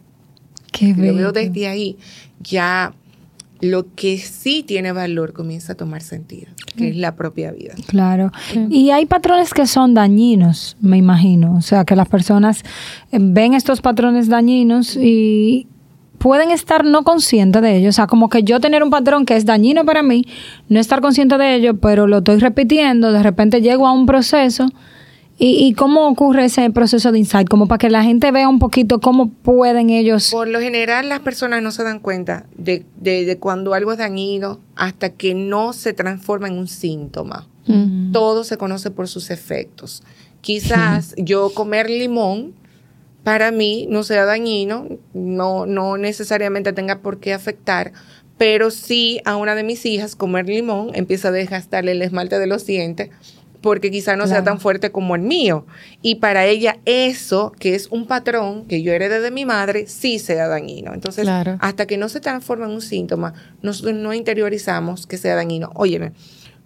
Qué 0.73 0.95
Lo 0.95 1.15
veo 1.15 1.33
desde 1.33 1.69
ahí, 1.69 1.99
ya 2.41 2.95
lo 3.63 3.87
que 3.95 4.19
sí 4.19 4.65
tiene 4.67 4.91
valor 4.91 5.33
comienza 5.33 5.75
a 5.75 5.77
tomar 5.77 6.03
sentido, 6.03 6.51
que 6.77 6.89
es 6.89 6.97
la 6.97 7.15
propia 7.15 7.53
vida. 7.53 7.75
Claro. 7.87 8.33
Y 8.69 8.91
hay 8.91 9.07
patrones 9.07 9.55
que 9.55 9.69
son 9.69 9.95
dañinos, 9.95 10.77
me 10.81 10.97
imagino. 10.97 11.55
O 11.55 11.63
sea, 11.63 11.85
que 11.85 11.95
las 11.95 12.09
personas 12.09 12.65
eh, 13.13 13.19
ven 13.21 13.55
estos 13.55 13.81
patrones 13.81 14.29
dañinos 14.29 14.97
y 14.97 15.69
pueden 16.19 16.51
estar 16.51 16.85
no 16.85 17.05
conscientes 17.05 17.63
de 17.63 17.77
ellos. 17.77 17.91
O 17.91 17.97
sea, 17.97 18.09
como 18.09 18.29
que 18.29 18.43
yo 18.43 18.59
tener 18.59 18.83
un 18.83 18.91
patrón 18.91 19.25
que 19.25 19.37
es 19.37 19.47
dañino 19.47 19.85
para 19.85 20.03
mí, 20.03 20.27
no 20.69 20.81
estar 20.81 21.01
consciente 21.01 21.39
de 21.39 21.55
ello, 21.55 21.77
pero 21.77 22.09
lo 22.09 22.19
estoy 22.19 22.41
repitiendo, 22.41 23.13
de 23.13 23.23
repente 23.23 23.61
llego 23.61 23.87
a 23.87 23.93
un 23.93 24.07
proceso 24.07 24.67
¿Y, 25.45 25.75
cómo 25.75 26.07
ocurre 26.07 26.45
ese 26.45 26.71
proceso 26.71 27.11
de 27.11 27.19
insight? 27.19 27.49
Como 27.49 27.67
para 27.67 27.79
que 27.79 27.91
la 27.91 28.05
gente 28.05 28.31
vea 28.31 28.49
un 28.49 28.61
poquito 28.61 29.01
cómo 29.01 29.29
pueden 29.29 29.91
ellos... 29.91 30.31
Por 30.31 30.47
lo 30.47 30.61
general 30.61 31.09
las 31.09 31.19
personas 31.19 31.61
no 31.65 31.73
se 31.73 31.83
dan 31.83 31.99
cuenta 31.99 32.47
de, 32.57 32.87
de, 33.01 33.37
cuando 33.39 33.75
algo 33.75 33.91
es 33.91 33.99
dañino 33.99 34.61
hasta 34.77 35.11
que 35.11 35.35
no 35.35 35.73
se 35.73 35.95
transforma 35.95 36.47
en 36.47 36.59
un 36.59 36.69
síntoma. 36.69 37.49
Todo 38.13 38.45
se 38.45 38.57
conoce 38.57 38.93
por 38.93 39.09
sus 39.09 39.31
efectos. 39.31 40.05
Quizás 40.43 41.13
yo 41.17 41.51
comer 41.53 41.91
limón 41.91 42.55
para 43.25 43.51
mí 43.51 43.89
no 43.91 44.05
sea 44.05 44.25
dañino, 44.25 44.87
no, 45.13 45.67
no 45.67 45.97
necesariamente 45.97 46.73
tenga 46.73 47.01
por 47.01 47.19
qué 47.19 47.33
afectar, 47.33 47.93
pero 48.39 48.71
sí 48.71 49.21
a 49.25 49.35
una 49.35 49.57
de 49.57 49.65
mis 49.65 49.87
hijas 49.87 50.15
comer 50.15 50.47
limón 50.49 50.91
empieza 50.95 51.29
a 51.29 51.33
desgastarle 51.33 51.93
el 51.93 52.03
esmalte 52.03 52.39
de 52.39 52.47
los 52.47 52.65
dientes 52.65 53.11
porque 53.63 53.91
quizá 53.91 54.17
no 54.17 54.27
sea 54.27 54.45
tan 54.45 54.61
fuerte 54.61 54.93
como 54.93 55.15
el 55.15 55.23
mío. 55.23 55.65
Y 56.03 56.17
para 56.17 56.45
ella 56.45 56.79
eso, 56.85 57.53
que 57.59 57.75
es 57.75 57.87
un 57.87 58.07
patrón 58.07 58.67
que 58.67 58.83
yo 58.83 58.93
heredé 58.93 59.21
de 59.21 59.31
mi 59.31 59.47
madre, 59.47 59.87
sí 59.87 60.19
sea 60.19 60.49
dañino. 60.49 60.93
Entonces, 60.93 61.27
hasta 61.61 61.87
que 61.87 61.97
no 61.97 62.09
se 62.09 62.21
transforma 62.21 62.67
en 62.67 62.73
un 62.73 62.83
síntoma, 62.83 63.33
nosotros 63.63 63.95
no 63.95 64.13
interiorizamos 64.13 65.07
que 65.07 65.17
sea 65.17 65.37
dañino. 65.37 65.71
Óyeme, 65.75 66.13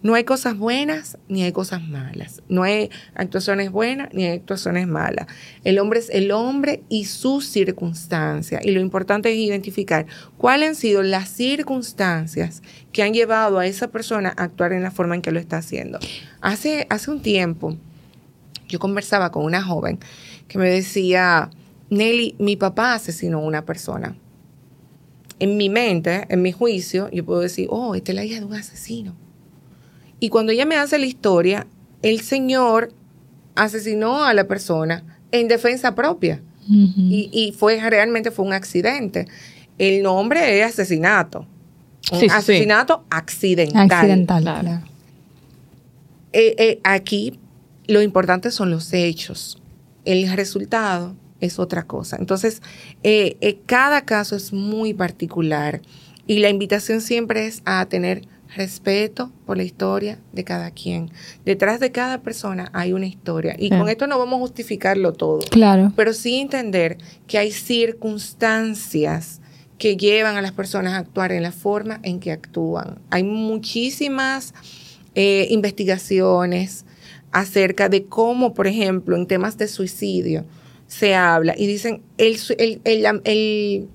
no 0.07 0.15
hay 0.15 0.23
cosas 0.23 0.57
buenas 0.57 1.19
ni 1.29 1.43
hay 1.43 1.51
cosas 1.51 1.83
malas. 1.83 2.41
No 2.49 2.63
hay 2.63 2.91
actuaciones 3.17 3.73
buenas 3.73 4.15
ni 4.15 4.25
hay 4.25 4.37
actuaciones 4.37 4.87
malas. 4.87 5.27
El 5.65 5.81
hombre 5.81 5.99
es 5.99 6.11
el 6.11 6.31
hombre 6.31 6.85
y 6.89 7.07
sus 7.07 7.47
circunstancias. 7.47 8.65
Y 8.65 8.71
lo 8.71 8.81
importante 8.81 9.33
es 9.33 9.37
identificar 9.37 10.07
cuáles 10.39 10.69
han 10.69 10.75
sido 10.77 11.03
las 11.03 11.29
circunstancias 11.29 12.63
que 12.93 13.03
han 13.03 13.15
llevado 13.15 13.59
a 13.59 13.67
esa 13.67 13.89
persona 13.89 14.33
a 14.37 14.45
actuar 14.45 14.73
en 14.73 14.85
la 14.85 14.93
forma 14.93 15.17
en 15.17 15.23
que 15.23 15.33
lo 15.33 15.41
está 15.41 15.59
haciendo. 15.59 15.99
Hace, 16.41 16.87
hace 16.89 17.11
un 17.11 17.21
tiempo 17.21 17.77
yo 18.69 18.79
conversaba 18.79 19.33
con 19.33 19.45
una 19.45 19.63
joven 19.63 19.99
que 20.47 20.59
me 20.59 20.71
decía, 20.71 21.51
Nelly, 21.91 22.37
mi 22.39 22.57
papá 22.57 22.95
asesinó 22.95 23.39
a 23.39 23.45
una 23.45 23.65
persona. 23.65 24.17
En 25.41 25.57
mi 25.57 25.69
mente, 25.69 26.27
en 26.29 26.43
mi 26.43 26.53
juicio, 26.53 27.11
yo 27.11 27.25
puedo 27.25 27.41
decir, 27.41 27.67
oh, 27.71 27.97
esta 27.97 28.13
es 28.13 28.17
la 28.17 28.25
hija 28.25 28.39
de 28.39 28.47
un 28.47 28.55
asesino 28.55 29.26
y 30.21 30.29
cuando 30.29 30.53
ella 30.53 30.65
me 30.65 30.77
hace 30.77 30.99
la 30.99 31.07
historia, 31.07 31.67
el 32.03 32.21
señor 32.21 32.93
asesinó 33.55 34.25
a 34.25 34.35
la 34.35 34.47
persona 34.47 35.05
en 35.33 35.49
defensa 35.49 35.95
propia. 35.95 36.43
y, 36.69 37.55
fue 37.57 37.79
realmente 37.89 38.31
fue 38.31 38.45
un 38.45 38.53
accidente. 38.53 39.29
El 39.79 40.03
nombre 40.03 40.61
es 40.61 40.67
asesinato. 40.67 41.47
Un 42.11 42.31
asesinato 42.31 43.05
accidental. 43.11 43.91
Accidental, 43.91 44.83
eh, 46.33 46.55
eh, 46.59 46.81
aquí 46.85 47.39
lo 47.87 48.03
importante 48.03 48.51
son 48.51 48.71
los 48.71 48.93
hechos. 48.93 49.59
El 50.05 50.31
resultado 50.33 51.15
es 51.41 51.59
otra 51.59 51.85
cosa. 51.85 52.17
Entonces, 52.19 52.63
eh, 53.03 53.59
cada 53.67 54.05
caso 54.05 54.35
es 54.37 54.53
muy 54.53 54.93
particular 54.93 55.83
y 56.27 56.41
la 56.41 56.49
invitación 56.49 57.01
siempre 57.01 57.47
es 57.47 57.63
a 57.65 57.87
tener 57.87 58.23
respeto 58.55 59.33
por 59.45 59.57
la 59.57 59.65
historia 59.65 60.19
de 60.33 60.45
cada 60.45 60.71
quien. 60.71 61.11
Detrás 61.45 61.81
de 61.81 61.93
cada 61.93 62.23
persona 62.23 62.71
hay 62.73 62.93
una 62.93 63.07
historia. 63.07 63.55
Y 63.59 63.71
con 63.71 63.89
esto 63.89 64.07
no 64.07 64.19
vamos 64.19 64.37
a 64.37 64.41
justificarlo 64.41 65.13
todo. 65.13 65.41
Claro. 65.51 65.93
Pero 65.97 66.13
sí 66.13 66.37
entender 66.37 66.99
que 67.27 67.39
hay 67.39 67.53
circunstancias 67.53 69.41
que 69.79 69.97
llevan 69.97 70.37
a 70.37 70.43
las 70.43 70.53
personas 70.53 70.95
a 70.95 70.99
actuar 70.99 71.33
en 71.33 71.43
la 71.43 71.53
forma 71.53 72.01
en 72.03 72.21
que 72.21 72.33
actúan. 72.33 72.99
Hay 73.11 73.25
muchísimas 73.25 74.55
eh, 75.15 75.49
investigaciones 75.51 76.85
acerca 77.33 77.89
de 77.89 78.07
cómo, 78.07 78.55
por 78.55 78.67
ejemplo, 78.67 79.17
en 79.17 79.27
temas 79.27 79.59
de 79.59 79.69
suicidio 79.69 80.45
se 80.87 81.15
habla 81.15 81.55
y 81.57 81.67
dicen 81.67 82.03
el, 82.17 82.39
el, 82.85 83.89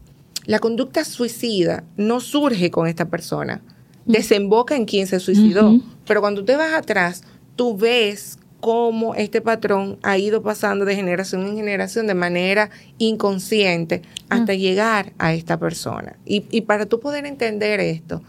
la 0.45 0.59
conducta 0.59 1.05
suicida 1.05 1.85
no 1.95 2.19
surge 2.19 2.69
con 2.69 2.87
esta 2.87 3.09
persona 3.09 3.61
desemboca 4.05 4.75
en 4.75 4.85
quien 4.85 5.07
se 5.07 5.19
suicidó. 5.19 5.79
Pero 6.05 6.21
cuando 6.21 6.43
te 6.43 6.55
vas 6.55 6.73
atrás, 6.73 7.23
tú 7.55 7.77
ves 7.77 8.39
cómo 8.61 9.15
este 9.15 9.41
patrón 9.41 9.97
ha 10.03 10.17
ido 10.17 10.41
pasando 10.41 10.85
de 10.85 10.95
generación 10.95 11.45
en 11.45 11.55
generación 11.57 12.07
de 12.07 12.13
manera 12.13 12.69
inconsciente 12.99 14.03
hasta 14.29 14.53
llegar 14.53 15.13
a 15.17 15.33
esta 15.33 15.57
persona. 15.57 16.15
Y, 16.25 16.61
para 16.61 16.85
tú 16.85 16.99
poder 16.99 17.25
entender 17.25 17.79
esto, 17.79 18.21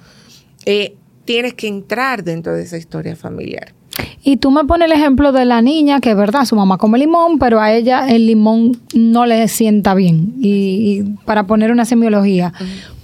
eh, 0.65 0.97
tienes 1.25 1.55
que 1.55 1.69
entrar 1.69 2.25
dentro 2.25 2.55
de 2.55 2.63
esa 2.63 2.79
historia 2.79 3.15
familiar. 3.15 3.75
Y 4.25 4.39
tú 4.39 4.51
me 4.51 4.65
pones 4.65 4.87
el 4.87 4.93
ejemplo 4.93 5.33
de 5.33 5.45
la 5.45 5.61
niña 5.63 6.01
que, 6.01 6.15
verdad, 6.15 6.45
su 6.45 6.57
mamá 6.57 6.79
come 6.79 6.99
limón, 6.99 7.39
pero 7.39 7.61
a 7.61 7.73
ella 7.73 8.09
el 8.09 8.27
limón 8.27 8.81
no 8.95 9.27
le 9.27 9.47
sienta 9.49 9.95
bien. 9.95 10.35
Y, 10.39 11.03
para 11.25 11.47
poner 11.47 11.71
una 11.71 11.85
semiología, 11.85 12.53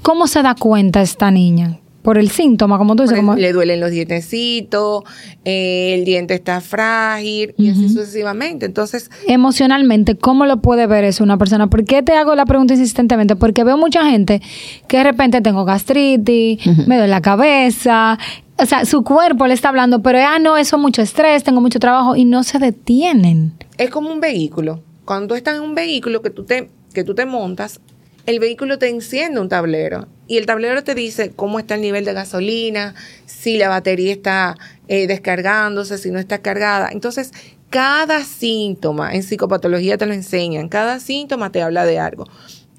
¿cómo 0.03 0.27
se 0.27 0.43
da 0.43 0.55
cuenta 0.55 1.03
esta 1.03 1.31
niña? 1.31 1.79
Por 2.03 2.19
el 2.19 2.31
síntoma, 2.31 2.79
como 2.79 2.97
tú 2.97 3.03
dices. 3.03 3.17
Como... 3.17 3.35
Le 3.35 3.53
duelen 3.53 3.81
los 3.81 3.91
dientecitos, 3.91 5.05
eh, 5.45 5.95
el 5.95 6.05
diente 6.05 6.35
está 6.35 6.61
frágil 6.61 7.55
y 7.57 7.71
así 7.71 7.89
sucesivamente. 7.89 8.67
Entonces. 8.67 9.11
Emocionalmente, 9.27 10.17
¿cómo 10.17 10.47
lo 10.47 10.61
puede 10.61 10.87
ver 10.87 11.05
eso 11.05 11.25
una 11.25 11.39
persona? 11.39 11.69
¿Por 11.69 11.85
qué 11.85 12.03
te 12.03 12.13
hago 12.13 12.35
la 12.35 12.47
pregunta 12.47 12.75
insistentemente? 12.75 13.37
Porque 13.37 13.65
veo 13.65 13.77
mucha 13.77 14.09
gente 14.09 14.41
que 14.87 14.99
de 14.99 15.05
repente 15.05 15.41
tengo 15.41 15.65
gastritis, 15.65 16.67
me 16.87 16.97
duele 16.97 17.09
la 17.09 17.21
cabeza. 17.21 18.19
O 18.61 18.67
sea, 18.67 18.85
su 18.85 19.05
cuerpo 19.05 19.47
le 19.47 19.55
está 19.55 19.69
hablando, 19.69 20.03
pero 20.03 20.19
ah, 20.19 20.39
no, 20.39 20.57
eso 20.57 20.77
es 20.77 20.83
mucho 20.83 21.03
estrés, 21.03 21.45
tengo 21.45 21.61
mucho 21.61 21.79
trabajo 21.79 22.17
y 22.17 22.25
no 22.25 22.43
se 22.43 22.59
detienen. 22.59 23.53
Es 23.77 23.91
como 23.91 24.13
un 24.13 24.21
vehículo. 24.21 24.83
Cuando 25.05 25.29
tú 25.29 25.35
estás 25.35 25.57
en 25.57 25.63
un 25.63 25.75
vehículo 25.75 26.23
que 26.23 26.31
tú 26.31 26.45
te, 26.45 26.69
que 26.93 27.05
tú 27.05 27.15
te 27.15 27.25
montas, 27.25 27.81
el 28.27 28.41
vehículo 28.41 28.79
te 28.79 28.89
enciende 28.89 29.41
un 29.41 29.49
tablero 29.49 30.07
y 30.29 30.37
el 30.37 30.47
tablero 30.47 30.85
te 30.85 30.95
dice 30.95 31.33
cómo 31.35 31.59
está 31.59 31.75
el 31.75 31.81
nivel 31.81 32.05
de 32.05 32.13
gasolina, 32.13 32.95
si 33.27 33.57
la 33.57 33.69
batería 33.69 34.13
está 34.13 34.57
eh, 34.87 35.07
descargándose, 35.07 35.99
si 35.99 36.11
no 36.11 36.19
está 36.19 36.39
cargada. 36.39 36.91
Entonces, 36.93 37.33
cada 37.71 38.23
síntoma, 38.23 39.15
en 39.15 39.23
psicopatología 39.23 39.99
te 39.99 40.07
lo 40.07 40.13
enseñan, 40.13 40.69
cada 40.69 41.01
síntoma 41.01 41.51
te 41.51 41.63
habla 41.63 41.85
de 41.85 41.99
algo. 41.99 42.27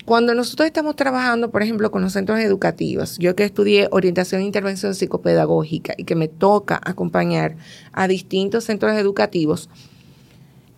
Cuando 0.05 0.33
nosotros 0.33 0.65
estamos 0.65 0.95
trabajando, 0.95 1.51
por 1.51 1.61
ejemplo, 1.61 1.91
con 1.91 2.01
los 2.01 2.13
centros 2.13 2.39
educativos, 2.39 3.17
yo 3.19 3.35
que 3.35 3.43
estudié 3.43 3.87
orientación 3.91 4.41
e 4.41 4.45
intervención 4.45 4.95
psicopedagógica 4.95 5.93
y 5.97 6.03
que 6.03 6.15
me 6.15 6.27
toca 6.27 6.79
acompañar 6.83 7.55
a 7.91 8.07
distintos 8.07 8.63
centros 8.63 8.97
educativos, 8.97 9.69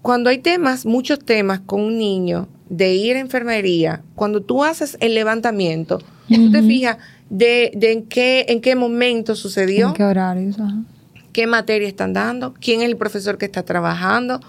cuando 0.02 0.30
hay 0.30 0.40
temas, 0.40 0.86
muchos 0.86 1.20
temas 1.20 1.60
con 1.60 1.82
un 1.82 1.98
niño 1.98 2.48
de 2.70 2.94
ir 2.94 3.16
a 3.16 3.20
enfermería, 3.20 4.02
cuando 4.16 4.42
tú 4.42 4.64
haces 4.64 4.98
el 5.00 5.14
levantamiento, 5.14 6.00
tú 6.38 6.52
te 6.52 6.62
fijas 6.64 6.98
de, 7.30 7.72
en, 7.82 8.04
qué, 8.04 8.46
en 8.50 8.62
qué 8.62 8.76
momento 8.76 9.36
sucedió. 9.36 9.90
En 9.90 9.94
qué 9.94 10.04
horarios. 10.04 10.56
qué 11.34 11.48
materia 11.48 11.88
están 11.88 12.14
dando, 12.14 12.54
quién 12.60 12.82
es 12.82 12.88
el 12.88 12.98
profesor 12.98 13.38
que 13.38 13.46
está 13.46 13.64
trabajando, 13.64 14.40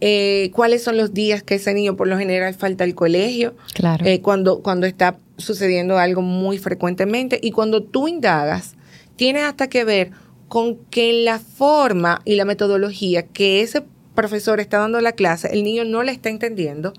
eh, 0.00 0.50
cuáles 0.54 0.82
son 0.82 0.96
los 0.96 1.12
días 1.12 1.42
que 1.42 1.56
ese 1.56 1.74
niño 1.74 1.96
por 1.96 2.08
lo 2.08 2.16
general 2.16 2.54
falta 2.54 2.84
al 2.84 2.94
colegio, 2.94 3.54
Claro. 3.74 4.06
eh, 4.06 4.20
cuando, 4.22 4.60
cuando 4.60 4.86
está 4.86 5.18
sucediendo 5.36 5.98
algo 5.98 6.22
muy 6.22 6.56
frecuentemente. 6.58 7.38
Y 7.42 7.50
cuando 7.50 7.82
tú 7.82 8.08
indagas, 8.08 8.74
tiene 9.16 9.40
hasta 9.40 9.68
que 9.68 9.84
ver 9.84 10.10
con 10.48 10.76
que 10.90 11.12
la 11.24 11.38
forma 11.38 12.22
y 12.24 12.36
la 12.36 12.44
metodología 12.46 13.22
que 13.24 13.60
ese 13.60 13.82
profesor 14.14 14.58
está 14.60 14.78
dando 14.78 15.00
la 15.00 15.12
clase, 15.12 15.48
el 15.52 15.62
niño 15.62 15.84
no 15.84 16.02
la 16.02 16.10
está 16.12 16.28
entendiendo, 16.30 16.92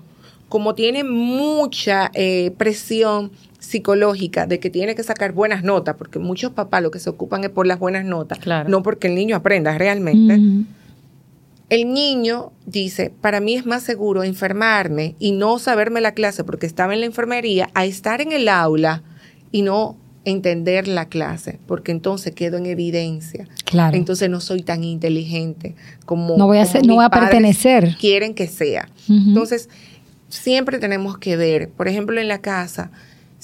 como 0.48 0.74
tiene 0.74 1.02
mucha 1.04 2.10
eh, 2.14 2.52
presión 2.56 3.32
psicológica 3.62 4.46
de 4.46 4.58
que 4.58 4.70
tiene 4.70 4.94
que 4.96 5.02
sacar 5.04 5.32
buenas 5.32 5.62
notas, 5.62 5.94
porque 5.96 6.18
muchos 6.18 6.50
papás 6.52 6.82
lo 6.82 6.90
que 6.90 6.98
se 6.98 7.08
ocupan 7.08 7.44
es 7.44 7.50
por 7.50 7.66
las 7.66 7.78
buenas 7.78 8.04
notas, 8.04 8.38
Claro. 8.40 8.68
no 8.68 8.82
porque 8.82 9.06
el 9.06 9.14
niño 9.14 9.36
aprenda 9.36 9.78
realmente. 9.78 10.38
El 11.68 11.94
niño 11.94 12.52
dice, 12.66 13.12
para 13.20 13.40
mí 13.40 13.54
es 13.54 13.64
más 13.64 13.82
seguro 13.82 14.24
enfermarme 14.24 15.14
y 15.18 15.32
no 15.32 15.58
saberme 15.58 16.00
la 16.00 16.12
clase 16.12 16.44
porque 16.44 16.66
estaba 16.66 16.92
en 16.92 17.00
la 17.00 17.06
enfermería 17.06 17.70
a 17.74 17.84
estar 17.86 18.20
en 18.20 18.32
el 18.32 18.48
aula 18.48 19.02
y 19.52 19.62
no 19.62 19.96
entender 20.24 20.86
la 20.86 21.06
clase, 21.08 21.58
porque 21.66 21.90
entonces 21.92 22.34
quedo 22.34 22.56
en 22.58 22.66
evidencia. 22.66 23.48
Claro. 23.64 23.96
Entonces 23.96 24.28
no 24.28 24.40
soy 24.40 24.62
tan 24.62 24.84
inteligente 24.84 25.74
como 26.04 26.36
No 26.36 26.46
voy 26.46 26.58
a 26.58 26.66
ser- 26.66 26.86
no 26.86 26.96
voy 26.96 27.04
a 27.04 27.10
pertenecer. 27.10 27.96
Quieren 27.98 28.34
que 28.34 28.48
sea. 28.48 28.88
Entonces, 29.08 29.68
siempre 30.28 30.78
tenemos 30.78 31.16
que 31.18 31.36
ver, 31.36 31.70
por 31.70 31.88
ejemplo, 31.88 32.20
en 32.20 32.28
la 32.28 32.38
casa, 32.38 32.90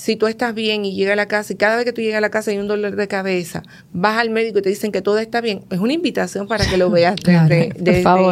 si 0.01 0.15
tú 0.15 0.29
estás 0.29 0.55
bien 0.55 0.85
y 0.85 0.95
llegas 0.95 1.15
a 1.15 1.17
la 1.17 1.27
casa 1.27 1.53
y 1.53 1.57
cada 1.57 1.75
vez 1.75 1.85
que 1.85 1.93
tú 1.93 2.01
llegas 2.01 2.19
a 2.19 2.21
la 2.21 2.31
casa 2.31 2.53
hay 2.53 2.59
un 2.59 2.69
dolor 2.69 2.95
de 2.95 3.09
cabeza, 3.09 3.65
vas 3.93 4.17
al 4.19 4.31
médico 4.31 4.61
y 4.61 4.63
te 4.63 4.69
dicen 4.69 4.93
que 4.93 5.03
todo 5.03 5.19
está 5.19 5.41
bien, 5.41 5.63
es 5.71 5.81
una 5.81 5.93
invitación 5.93 6.47
para 6.47 6.65
que 6.71 6.77
lo 6.77 6.89
veas 6.93 7.17
Claro, 7.17 7.49
desde, 7.49 7.75
por 7.75 7.83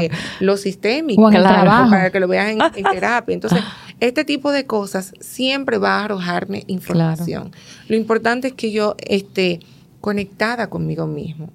desde 0.00 0.10
lo 0.38 0.56
sistémico, 0.58 1.22
O 1.22 1.28
en 1.28 1.34
el 1.34 1.42
Claro, 1.42 1.62
trabajo. 1.62 1.90
para 1.90 2.10
que 2.12 2.20
lo 2.20 2.28
veas 2.28 2.50
en, 2.52 2.60
en 2.62 2.84
terapia. 2.92 3.34
Entonces, 3.34 3.58
este 3.98 4.24
tipo 4.24 4.52
de 4.52 4.64
cosas 4.64 5.12
siempre 5.18 5.78
va 5.78 5.98
a 6.00 6.04
arrojarme 6.04 6.62
información. 6.68 7.50
Lo 7.88 7.96
importante 7.96 8.46
es 8.46 8.54
que 8.54 8.70
yo 8.70 8.94
esté 8.98 9.58
conectada 10.00 10.70
conmigo 10.70 11.08
mismo. 11.08 11.50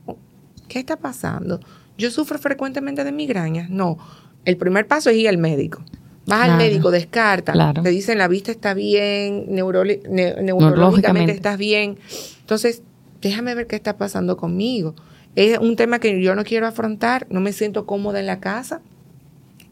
¿Qué 0.68 0.80
está 0.80 0.98
pasando? 0.98 1.62
¿Yo 1.98 2.12
sufro 2.12 2.38
frecuentemente 2.38 3.06
de 3.06 3.14
migrañas? 3.14 3.70
No. 3.70 3.98
El 4.44 4.58
primer 4.58 4.88
paso 4.88 5.10
es 5.10 5.16
ir 5.16 5.30
al 5.30 5.38
médico. 5.38 5.84
Vas 6.28 6.50
al 6.50 6.58
médico, 6.58 6.92
descarta, 6.92 7.52
Claro. 7.54 7.82
te 7.82 7.90
dicen 7.90 8.18
la 8.18 8.28
vista 8.28 8.52
está 8.52 8.74
bien, 8.74 9.46
ne- 9.56 10.36
neurológicamente 10.42 11.32
estás 11.32 11.58
bien. 11.58 11.98
Entonces, 12.42 12.84
déjame 13.22 13.56
ver 13.56 13.68
qué 13.68 13.76
está 13.76 13.98
pasando 13.98 14.38
conmigo. 14.38 14.94
Es 15.36 15.58
un 15.58 15.76
tema 15.76 16.00
que 16.00 16.22
yo 16.22 16.36
no 16.36 16.44
quiero 16.44 16.68
afrontar, 16.68 17.26
no 17.30 17.40
me 17.40 17.54
siento 17.54 17.86
cómoda 17.86 18.20
en 18.20 18.28
la 18.28 18.40
casa. 18.40 18.82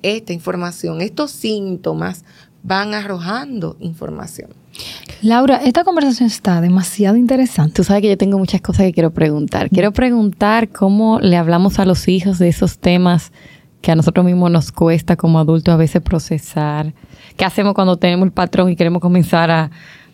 Esta 0.01 0.33
información, 0.33 1.01
estos 1.01 1.31
síntomas 1.31 2.23
van 2.63 2.93
arrojando 2.93 3.75
información. 3.79 4.49
Laura, 5.21 5.57
esta 5.57 5.83
conversación 5.83 6.27
está 6.27 6.61
demasiado 6.61 7.17
interesante. 7.17 7.73
Tú 7.75 7.83
sabes 7.83 8.01
que 8.01 8.09
yo 8.09 8.17
tengo 8.17 8.37
muchas 8.37 8.61
cosas 8.61 8.85
que 8.85 8.93
quiero 8.93 9.11
preguntar. 9.11 9.69
Quiero 9.69 9.91
preguntar 9.91 10.69
cómo 10.69 11.19
le 11.19 11.35
hablamos 11.35 11.79
a 11.79 11.85
los 11.85 12.07
hijos 12.07 12.39
de 12.39 12.47
esos 12.47 12.77
temas 12.79 13.31
que 13.81 13.91
a 13.91 13.95
nosotros 13.95 14.25
mismos 14.25 14.51
nos 14.51 14.71
cuesta 14.71 15.15
como 15.15 15.39
adultos 15.39 15.73
a 15.73 15.77
veces 15.77 16.01
procesar. 16.01 16.93
¿Qué 17.37 17.45
hacemos 17.45 17.73
cuando 17.73 17.97
tenemos 17.97 18.25
el 18.25 18.31
patrón 18.31 18.69
y 18.69 18.75
queremos 18.75 19.01
comenzar 19.01 19.51
a, 19.51 19.69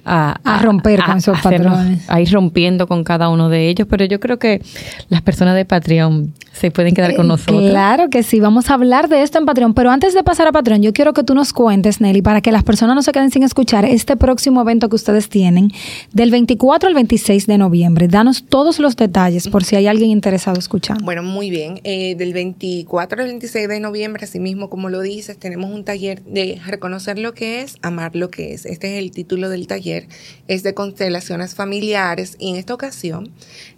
A 0.05 0.59
romper 0.61 1.03
con 1.03 1.17
esos 1.17 1.39
patrones. 1.39 2.07
A 2.09 2.21
ir 2.21 2.31
rompiendo 2.31 2.87
con 2.87 3.03
cada 3.03 3.29
uno 3.29 3.49
de 3.49 3.69
ellos. 3.69 3.87
Pero 3.89 4.05
yo 4.05 4.19
creo 4.19 4.37
que 4.37 4.61
las 5.09 5.23
personas 5.23 5.55
de 5.55 5.65
Patreon 5.65 6.33
se 6.55 6.71
pueden 6.71 6.93
quedar 6.93 7.15
con 7.15 7.25
Eh, 7.25 7.29
nosotros. 7.29 7.69
Claro 7.69 8.09
que 8.09 8.23
sí, 8.23 8.39
vamos 8.39 8.69
a 8.69 8.75
hablar 8.75 9.09
de 9.09 9.21
esto 9.21 9.37
en 9.37 9.45
Patreon. 9.45 9.73
Pero 9.73 9.91
antes 9.91 10.13
de 10.13 10.23
pasar 10.23 10.47
a 10.47 10.51
Patreon, 10.51 10.81
yo 10.81 10.93
quiero 10.93 11.13
que 11.13 11.23
tú 11.23 11.35
nos 11.35 11.53
cuentes, 11.53 12.01
Nelly, 12.01 12.21
para 12.21 12.41
que 12.41 12.51
las 12.51 12.63
personas 12.63 12.95
no 12.95 13.01
se 13.01 13.11
queden 13.11 13.31
sin 13.31 13.43
escuchar 13.43 13.85
este 13.85 14.15
próximo 14.15 14.61
evento 14.61 14.89
que 14.89 14.95
ustedes 14.95 15.29
tienen 15.29 15.71
del 16.13 16.31
24 16.31 16.87
al 16.87 16.95
26 16.95 17.47
de 17.47 17.57
noviembre. 17.57 18.07
Danos 18.07 18.45
todos 18.45 18.79
los 18.79 18.95
detalles 18.95 19.47
por 19.47 19.63
si 19.63 19.75
hay 19.75 19.87
alguien 19.87 20.09
interesado 20.11 20.57
escuchando. 20.59 21.03
Bueno, 21.03 21.23
muy 21.23 21.49
bien. 21.49 21.81
Eh, 21.83 22.15
del 22.15 22.33
24 22.33 23.21
al 23.21 23.27
26 23.27 23.67
de 23.67 23.79
noviembre, 23.79 24.23
así 24.23 24.39
mismo 24.39 24.69
como 24.69 24.89
lo 24.89 25.01
dices, 25.01 25.37
tenemos 25.37 25.71
un 25.71 25.83
taller 25.83 26.23
de 26.23 26.59
reconocer 26.65 27.19
lo 27.19 27.33
que 27.33 27.61
es, 27.61 27.75
amar 27.81 28.15
lo 28.15 28.29
que 28.29 28.53
es. 28.53 28.65
Este 28.65 28.93
es 28.93 29.03
el 29.03 29.11
título 29.11 29.49
del 29.49 29.67
taller. 29.67 30.07
Es 30.47 30.63
de 30.63 30.73
constelaciones 30.73 31.55
familiares 31.55 32.35
y 32.39 32.49
en 32.51 32.55
esta 32.55 32.73
ocasión 32.73 33.31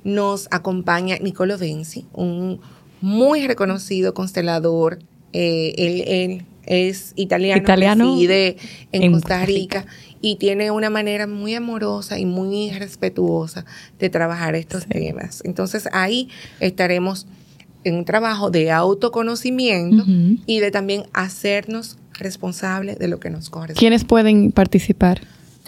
nos 0.04 0.48
acompaña 0.52 1.18
Nicolo 1.22 1.58
Benzi, 1.58 2.06
un 2.14 2.60
muy 3.02 3.48
reconocido 3.48 4.14
constelador. 4.14 5.00
Eh, 5.34 5.74
él, 5.78 6.04
él 6.08 6.46
es 6.66 7.14
italiano, 7.16 7.62
Italiano 7.62 8.12
reside 8.12 8.58
en, 8.92 9.04
en 9.04 9.12
Costa 9.14 9.46
Rica 9.46 9.86
y 10.22 10.36
tiene 10.36 10.72
una 10.72 10.90
manera 10.90 11.26
muy 11.26 11.56
amorosa 11.56 12.20
y 12.20 12.26
muy 12.26 12.72
respetuosa 12.72 13.66
de 14.00 14.10
trabajar 14.10 14.56
estos 14.56 14.86
temas. 14.86 15.42
Entonces 15.46 15.88
ahí 15.94 16.30
estaremos 16.60 17.28
en 17.84 17.96
un 17.96 18.06
trabajo 18.06 18.52
de 18.52 18.72
autoconocimiento 18.72 20.04
y 20.46 20.60
de 20.60 20.72
también 20.72 21.04
hacernos 21.14 21.98
responsables 22.14 23.00
de 23.00 23.08
lo 23.08 23.20
que 23.20 23.30
nos 23.30 23.50
corresponde. 23.50 23.80
¿Quiénes 23.80 24.04
pueden 24.04 24.52
participar? 24.52 25.22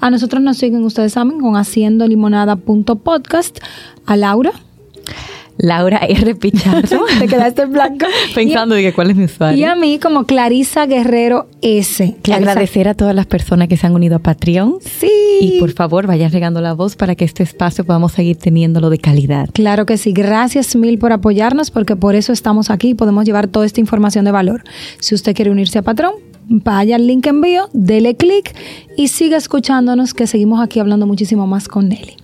A 0.01 0.11
nosotros 0.11 0.43
nos 0.43 0.59
siguen, 0.59 0.85
ustedes 0.85 0.94
saben, 1.09 1.41
con 1.41 1.57
haciendo 1.57 2.07
limonada.podcast. 2.07 3.59
A 4.07 4.17
Laura. 4.17 4.53
Laura 5.57 5.99
R. 5.99 6.35
Pichardo. 6.35 7.05
Te 7.21 7.29
quedaste 7.29 7.63
en 7.63 7.73
blanco. 7.73 8.07
Pensando 8.35 8.75
de 8.75 8.83
que 8.83 8.93
cuál 8.93 9.11
es 9.11 9.17
mi 9.17 9.25
usuario. 9.25 9.57
Y 9.57 9.63
a 9.63 9.77
mí 9.77 10.01
como 10.01 10.25
Clarisa 10.25 10.87
Guerrero 10.87 11.47
S. 11.63 12.17
Clarisa- 12.23 12.51
Agradecer 12.51 12.89
a 12.89 12.95
todas 12.95 13.15
las 13.15 13.27
personas 13.27 13.69
que 13.69 13.77
se 13.77 13.87
han 13.87 13.95
unido 13.95 14.17
a 14.17 14.19
Patreon. 14.19 14.79
Sí. 14.81 15.09
Y 15.41 15.61
por 15.61 15.71
favor, 15.73 16.09
vayan 16.09 16.33
regando 16.33 16.61
la 16.61 16.73
voz 16.73 16.97
para 16.97 17.15
que 17.15 17.25
este 17.25 17.45
espacio 17.45 17.85
podamos 17.85 18.11
seguir 18.13 18.37
teniéndolo 18.37 18.91
de 18.91 18.99
calidad. 18.99 19.49
Claro 19.53 19.87
que 19.87 19.97
sí. 19.97 20.13
Gracias 20.13 20.75
mil 20.75 20.99
por 20.99 21.13
apoyarnos 21.13 21.71
porque 21.71 21.95
por 21.95 22.17
eso 22.17 22.33
estamos 22.33 22.69
aquí 22.71 22.89
y 22.91 22.95
podemos 22.95 23.25
llevar 23.25 23.47
toda 23.47 23.65
esta 23.65 23.79
información 23.81 24.25
de 24.25 24.33
valor. 24.33 24.65
Si 24.99 25.15
usted 25.15 25.37
quiere 25.37 25.53
unirse 25.53 25.79
a 25.79 25.83
Patrón, 25.83 26.15
vaya 26.49 26.97
al 26.97 27.07
link 27.07 27.27
en 27.27 27.41
bio, 27.41 27.69
dele 27.73 28.17
clic 28.17 28.55
y 28.97 29.09
siga 29.09 29.37
escuchándonos 29.37 30.15
que 30.15 30.27
seguimos 30.27 30.61
aquí 30.61 30.81
hablando 30.81 31.07
muchísimo 31.07 31.47
más 31.47 31.69
con 31.69 31.89
Nelly. 31.89 32.24